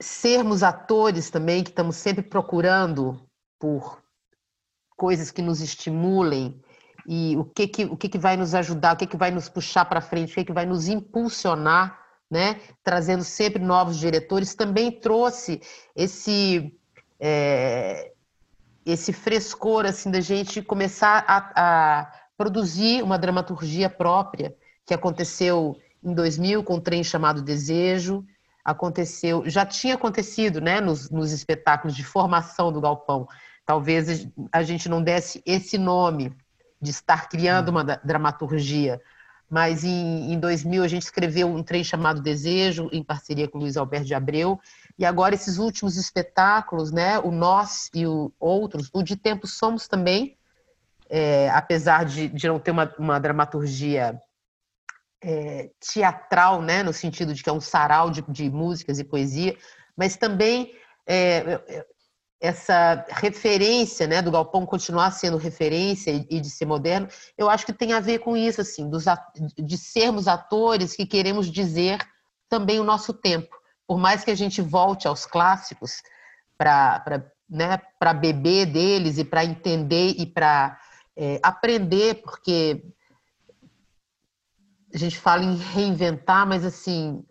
[0.00, 3.20] sermos atores também, que estamos sempre procurando
[3.58, 4.02] por
[4.96, 6.60] coisas que nos estimulem
[7.06, 9.48] e o que que, o que, que vai nos ajudar, o que, que vai nos
[9.48, 11.98] puxar para frente, o que, que vai nos impulsionar,
[12.30, 12.60] né?
[12.84, 15.62] trazendo sempre novos diretores, também trouxe
[15.96, 16.76] esse,
[17.18, 18.12] é,
[18.84, 26.14] esse frescor assim, da gente começar a, a produzir uma dramaturgia própria, que aconteceu em
[26.14, 28.24] 2000 com um trem chamado Desejo,
[28.68, 33.26] aconteceu, já tinha acontecido né, nos, nos espetáculos de formação do Galpão.
[33.64, 36.36] Talvez a gente não desse esse nome
[36.80, 39.00] de estar criando uma dramaturgia,
[39.48, 43.62] mas em, em 2000 a gente escreveu um trem chamado Desejo, em parceria com o
[43.62, 44.60] Luiz Alberto de Abreu,
[44.98, 49.88] e agora esses últimos espetáculos, né, o Nós e o Outros, o De Tempo Somos
[49.88, 50.36] também,
[51.08, 54.20] é, apesar de, de não ter uma, uma dramaturgia
[55.22, 59.56] é, teatral, né, no sentido de que é um sarau de, de músicas e poesia,
[59.96, 60.74] mas também
[61.06, 61.84] é,
[62.40, 67.72] essa referência, né, do galpão continuar sendo referência e, de ser moderno, eu acho que
[67.72, 69.04] tem a ver com isso, assim, dos,
[69.56, 71.98] de sermos atores que queremos dizer
[72.48, 73.56] também o nosso tempo.
[73.86, 76.02] Por mais que a gente volte aos clássicos
[76.56, 77.80] para né,
[78.20, 80.78] beber deles e para entender e para
[81.16, 82.84] é, aprender, porque
[84.94, 87.24] a gente fala em reinventar, mas assim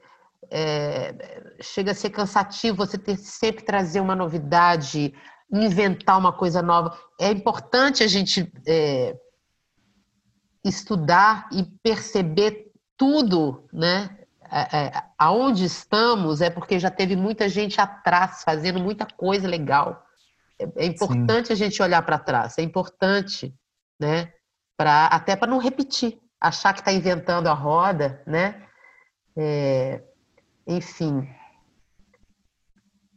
[0.49, 5.13] é, chega a ser cansativo você ter sempre trazer uma novidade,
[5.51, 6.97] inventar uma coisa nova.
[7.19, 9.15] É importante a gente é,
[10.63, 14.17] estudar e perceber tudo, né?
[15.17, 20.05] Aonde estamos é porque já teve muita gente atrás fazendo muita coisa legal.
[20.57, 21.53] É, é importante Sim.
[21.53, 22.57] a gente olhar para trás.
[22.57, 23.53] É importante,
[23.99, 24.31] né?
[24.77, 28.63] Para até para não repetir achar que está inventando a roda, né?
[29.35, 30.01] É,
[30.65, 31.27] enfim,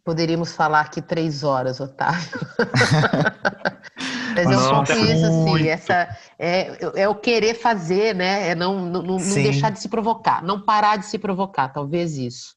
[0.05, 2.39] poderíamos falar aqui três horas, Otávio.
[4.35, 8.49] Mas é um pouco isso, assim, essa, é, é o querer fazer, né?
[8.49, 12.55] É não, não, não deixar de se provocar, não parar de se provocar, talvez isso.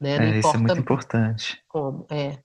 [0.00, 0.18] Né?
[0.18, 1.62] Não é, isso é muito importante.
[1.68, 2.38] Como, é.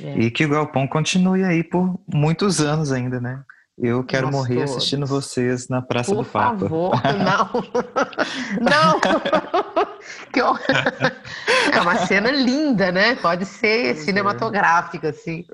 [0.00, 0.18] é.
[0.18, 3.44] E que o Galpão continue aí por muitos anos ainda, né?
[3.78, 4.76] Eu quero Nós morrer todos.
[4.76, 6.68] assistindo vocês na Praça Por do Papa.
[6.68, 6.92] Por favor,
[8.60, 9.00] não.
[9.00, 9.00] não.
[10.32, 13.16] que é uma cena linda, né?
[13.16, 15.10] Pode ser pois cinematográfica, é.
[15.10, 15.46] assim.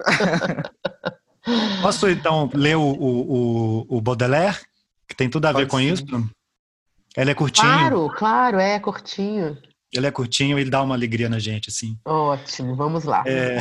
[1.80, 4.58] Posso então ler o, o, o Baudelaire,
[5.08, 5.92] que tem tudo a Pode ver com sim.
[5.92, 6.04] isso?
[7.16, 7.68] Ele é curtinho.
[7.68, 9.56] Claro, claro, é curtinho.
[9.92, 11.96] Ele é curtinho e ele dá uma alegria na gente, assim.
[12.04, 13.22] Ótimo, vamos lá.
[13.26, 13.58] É...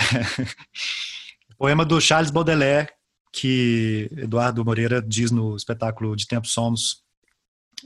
[1.58, 2.90] Poema do Charles Baudelaire,
[3.36, 7.04] que Eduardo Moreira diz no espetáculo De Tempo Somos.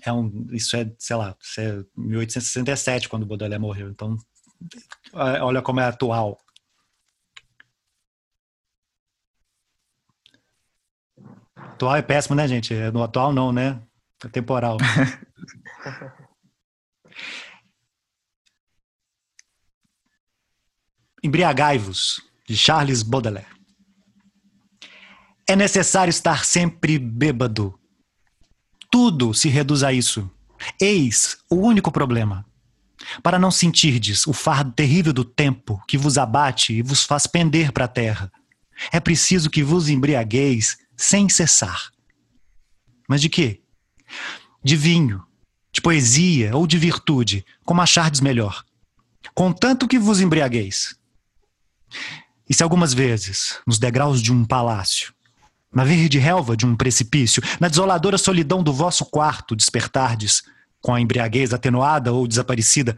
[0.06, 3.90] É um, isso é, sei lá, isso é 1867 quando Baudelaire morreu.
[3.90, 4.16] Então,
[5.14, 6.38] é, olha como é atual.
[11.56, 12.74] Atual é péssimo, né, gente?
[12.74, 13.82] É no atual não, né?
[14.24, 14.78] É temporal.
[21.24, 23.59] Embriagai-vos, de Charles Baudelaire.
[25.50, 27.74] É necessário estar sempre bêbado.
[28.92, 30.30] Tudo se reduz a isso.
[30.80, 32.46] Eis o único problema.
[33.24, 37.72] Para não sentirdes o fardo terrível do tempo que vos abate e vos faz pender
[37.72, 38.32] para a terra,
[38.92, 41.90] é preciso que vos embriagueis sem cessar.
[43.08, 43.64] Mas de quê?
[44.64, 45.26] De vinho,
[45.72, 48.64] de poesia ou de virtude, como achardes melhor.
[49.34, 50.96] Contanto que vos embriagueis.
[52.48, 55.12] E se algumas vezes, nos degraus de um palácio,
[55.74, 60.44] na verde relva de um precipício, na desoladora solidão do vosso quarto despertardes,
[60.82, 62.98] com a embriaguez atenuada ou desaparecida,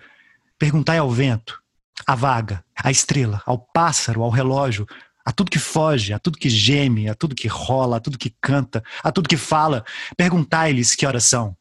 [0.58, 1.62] perguntai ao vento,
[2.06, 4.88] à vaga, à estrela, ao pássaro, ao relógio,
[5.26, 8.34] a tudo que foge, a tudo que geme, a tudo que rola, a tudo que
[8.42, 9.84] canta, a tudo que fala,
[10.18, 11.56] perguntai-lhes que horas são.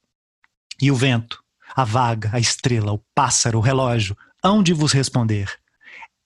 [0.80, 1.42] E o vento,
[1.74, 5.50] a vaga, a estrela, o pássaro, o relógio, hão de vos responder: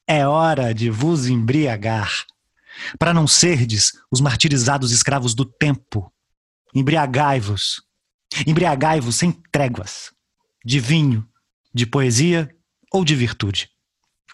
[0.06, 2.24] É hora de vos embriagar
[2.98, 6.12] para não serdes os martirizados escravos do tempo.
[6.74, 7.82] Embriagai-vos,
[8.46, 10.12] embriagai-vos sem tréguas,
[10.64, 11.26] de vinho,
[11.72, 12.50] de poesia
[12.92, 13.70] ou de virtude,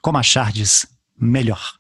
[0.03, 0.87] como achardes
[1.17, 1.79] melhor.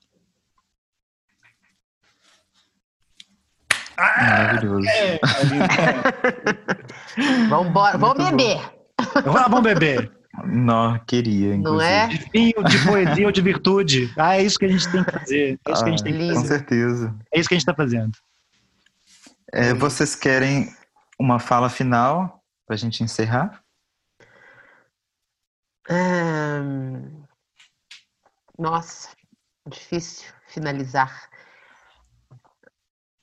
[3.96, 4.88] Maravilhoso.
[4.88, 5.20] É,
[7.48, 8.60] vamos, vamos beber.
[9.24, 10.19] Vamos beber.
[10.46, 11.62] Não, queria, inclusive.
[11.62, 12.06] Não é?
[12.08, 14.12] De vinho, de poesia ou de virtude.
[14.18, 15.60] Ah, é isso que a gente tem que fazer.
[15.66, 16.34] É isso ah, que a gente tem que fazer.
[16.34, 17.14] Com certeza.
[17.32, 18.12] É isso que a gente está fazendo.
[19.52, 20.72] É, vocês querem
[21.18, 23.62] uma fala final para a gente encerrar?
[28.58, 29.08] Nossa,
[29.66, 31.28] difícil finalizar.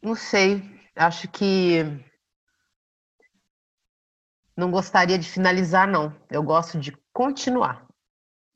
[0.02, 0.64] Não sei,
[0.96, 1.84] acho que
[4.58, 6.14] não gostaria de finalizar, não.
[6.30, 7.84] Eu gosto de continuar.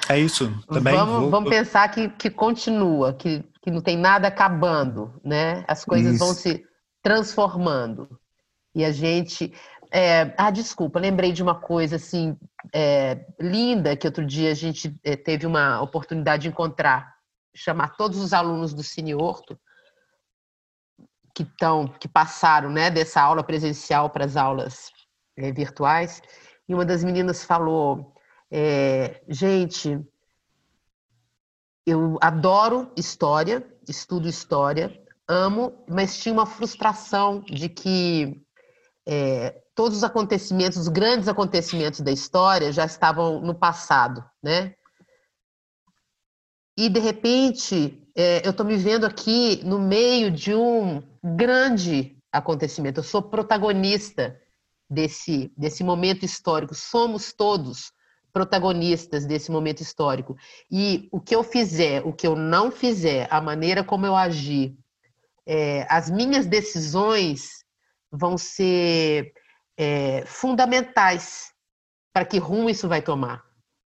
[0.08, 0.94] é isso, também.
[0.94, 1.32] Vamos, vou...
[1.32, 5.66] vamos pensar que, que continua, que, que não tem nada acabando, né?
[5.68, 6.24] As coisas isso.
[6.24, 6.64] vão se
[7.02, 8.08] transformando.
[8.76, 9.52] E a gente.
[9.92, 10.32] É...
[10.38, 12.38] ah, desculpa, lembrei de uma coisa assim
[12.72, 17.16] é, linda que outro dia a gente é, teve uma oportunidade de encontrar,
[17.56, 19.60] chamar todos os alunos do Cine Horto
[21.34, 24.92] que estão, que passaram, né, dessa aula presencial para as aulas
[25.38, 26.22] é, virtuais.
[26.68, 28.14] E uma das meninas falou:
[28.52, 30.00] é, gente,
[31.86, 38.44] eu adoro história, estudo história, amo, mas tinha uma frustração de que
[39.08, 44.74] é, todos os acontecimentos, os grandes acontecimentos da história já estavam no passado, né?
[46.76, 53.00] E de repente é, eu estou me vendo aqui no meio de um grande acontecimento.
[53.00, 54.40] Eu sou protagonista
[54.90, 56.74] desse, desse momento histórico.
[56.74, 57.92] Somos todos
[58.32, 60.36] protagonistas desse momento histórico.
[60.70, 64.78] E o que eu fizer, o que eu não fizer, a maneira como eu agir,
[65.46, 67.64] é, as minhas decisões
[68.12, 69.34] vão ser
[69.78, 71.52] é, fundamentais
[72.14, 73.44] para que rumo isso vai tomar.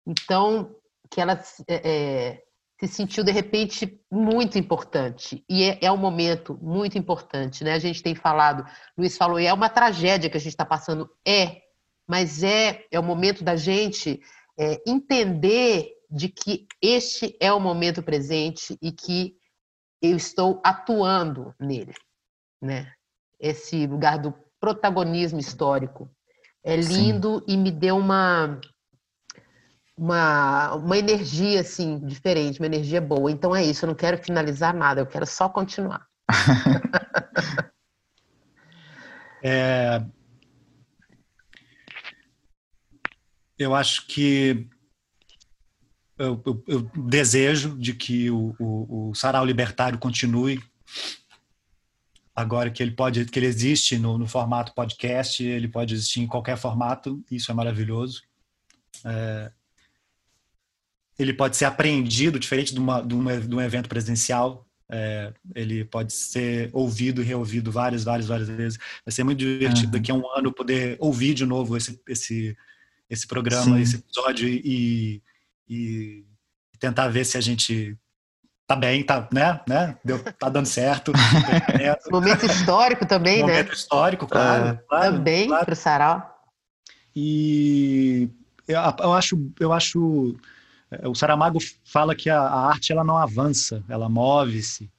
[0.05, 0.75] Então,
[1.09, 2.43] que ela é, é
[2.79, 7.73] se sentiu de repente muito importante e é, é, um momento muito importante, né?
[7.73, 8.65] A gente tem falado,
[8.97, 11.61] Luiz falou, é uma tragédia que a gente está passando, é,
[12.07, 14.21] mas é é o momento da gente
[14.57, 19.35] é, entender de que este é o momento presente e que
[20.01, 21.93] eu estou atuando nele,
[22.61, 22.93] né?
[23.37, 26.09] Esse lugar do protagonismo histórico
[26.63, 27.45] é lindo Sim.
[27.49, 28.59] e me deu uma
[29.99, 33.29] uma, uma energia assim diferente, uma energia boa.
[33.29, 36.07] Então é isso, eu não quero finalizar nada, eu quero só continuar.
[39.43, 40.01] é,
[43.57, 44.69] eu acho que
[46.17, 50.61] eu, eu, eu, desejo de que o, o, o sarau libertário continue
[52.35, 56.27] agora que ele pode que ele existe no, no, formato podcast ele pode existir em
[56.27, 58.21] qualquer formato isso é maravilhoso
[59.05, 59.51] é,
[61.19, 64.65] ele pode ser apreendido, diferente de, uma, de, uma, de um evento presencial.
[64.91, 68.79] É, ele pode ser ouvido e reouvido várias, várias, várias vezes.
[69.05, 69.91] Vai ser muito divertido uhum.
[69.91, 72.57] daqui a um ano poder ouvir de novo esse, esse,
[73.09, 73.81] esse programa, Sim.
[73.81, 75.21] esse episódio e,
[75.67, 76.23] e
[76.79, 77.97] tentar ver se a gente
[78.65, 79.97] tá bem, tá, né, né?
[80.05, 81.11] Deu, tá dando certo.
[82.09, 83.63] Momento histórico também, Momento né?
[83.63, 84.67] Momento histórico, claro.
[84.69, 84.83] É.
[84.87, 85.65] claro também claro.
[85.65, 86.39] para o Sarau.
[87.15, 88.29] E
[88.67, 90.35] eu, eu acho, eu acho
[91.03, 94.89] o Saramago fala que a, a arte ela não avança, ela move-se.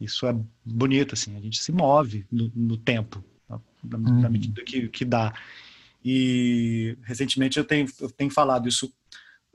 [0.00, 0.34] Isso é
[0.64, 3.60] bonito, assim, a gente se move no, no tempo, na,
[3.96, 4.20] uhum.
[4.20, 5.32] na, medida que, que dá.
[6.04, 8.92] E recentemente eu tenho, eu tenho falado isso.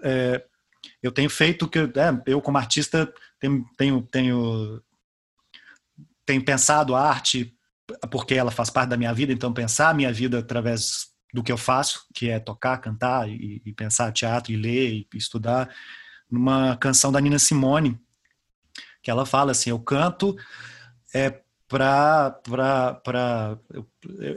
[0.01, 0.43] É,
[1.03, 1.89] eu tenho feito que é,
[2.25, 4.81] eu como artista tenho, tenho, tenho,
[6.25, 7.53] tenho pensado a arte
[8.09, 11.51] porque ela faz parte da minha vida, então pensar a minha vida através do que
[11.51, 15.69] eu faço, que é tocar, cantar e, e pensar teatro e ler e, estudar,
[16.29, 17.99] numa canção da Nina Simone,
[19.01, 20.35] que ela fala assim: eu canto
[21.13, 23.87] é para para eu,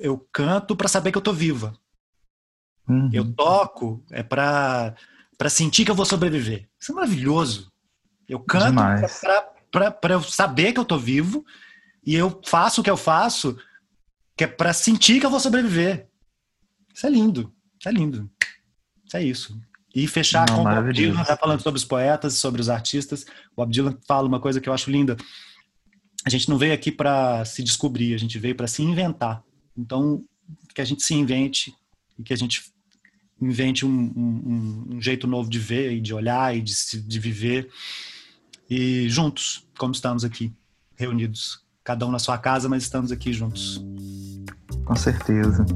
[0.00, 1.76] eu canto para saber que eu estou viva.
[2.88, 3.10] Uhum.
[3.12, 4.94] Eu toco é para
[5.38, 6.68] para sentir que eu vou sobreviver.
[6.78, 7.72] Isso é maravilhoso.
[8.28, 8.76] Eu canto
[9.70, 11.44] para eu saber que eu estou vivo
[12.04, 13.56] e eu faço o que eu faço
[14.36, 16.08] que é para sentir que eu vou sobreviver.
[16.94, 18.30] Isso é lindo, isso é lindo.
[19.06, 19.60] Isso é isso.
[19.94, 23.24] E fechar Não, com o Bob Dylan, tá falando sobre os poetas, sobre os artistas.
[23.52, 25.16] O Bob Dylan fala uma coisa que eu acho linda.
[26.24, 29.42] A gente não veio aqui para se descobrir, a gente veio para se inventar.
[29.76, 30.24] Então,
[30.74, 31.74] que a gente se invente
[32.18, 32.72] e que a gente
[33.40, 37.68] invente um, um, um jeito novo de ver e de olhar e de, de viver.
[38.70, 40.52] E juntos, como estamos aqui,
[40.96, 41.60] reunidos.
[41.84, 43.84] Cada um na sua casa, mas estamos aqui juntos.
[44.84, 45.66] Com certeza.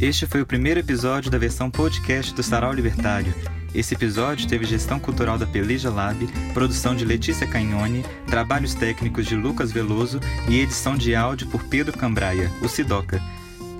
[0.00, 3.34] Este foi o primeiro episódio da versão podcast do Sarau Libertário.
[3.74, 6.24] Esse episódio teve gestão cultural da Pelija Lab,
[6.54, 11.98] produção de Letícia Cagnoni, trabalhos técnicos de Lucas Veloso e edição de áudio por Pedro
[11.98, 13.20] Cambraia, o Sidoca.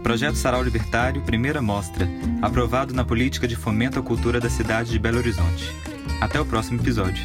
[0.02, 2.08] Projeto Sarau Libertário, primeira mostra,
[2.42, 5.72] aprovado na Política de Fomento à Cultura da cidade de Belo Horizonte.
[6.20, 7.22] Até o próximo episódio.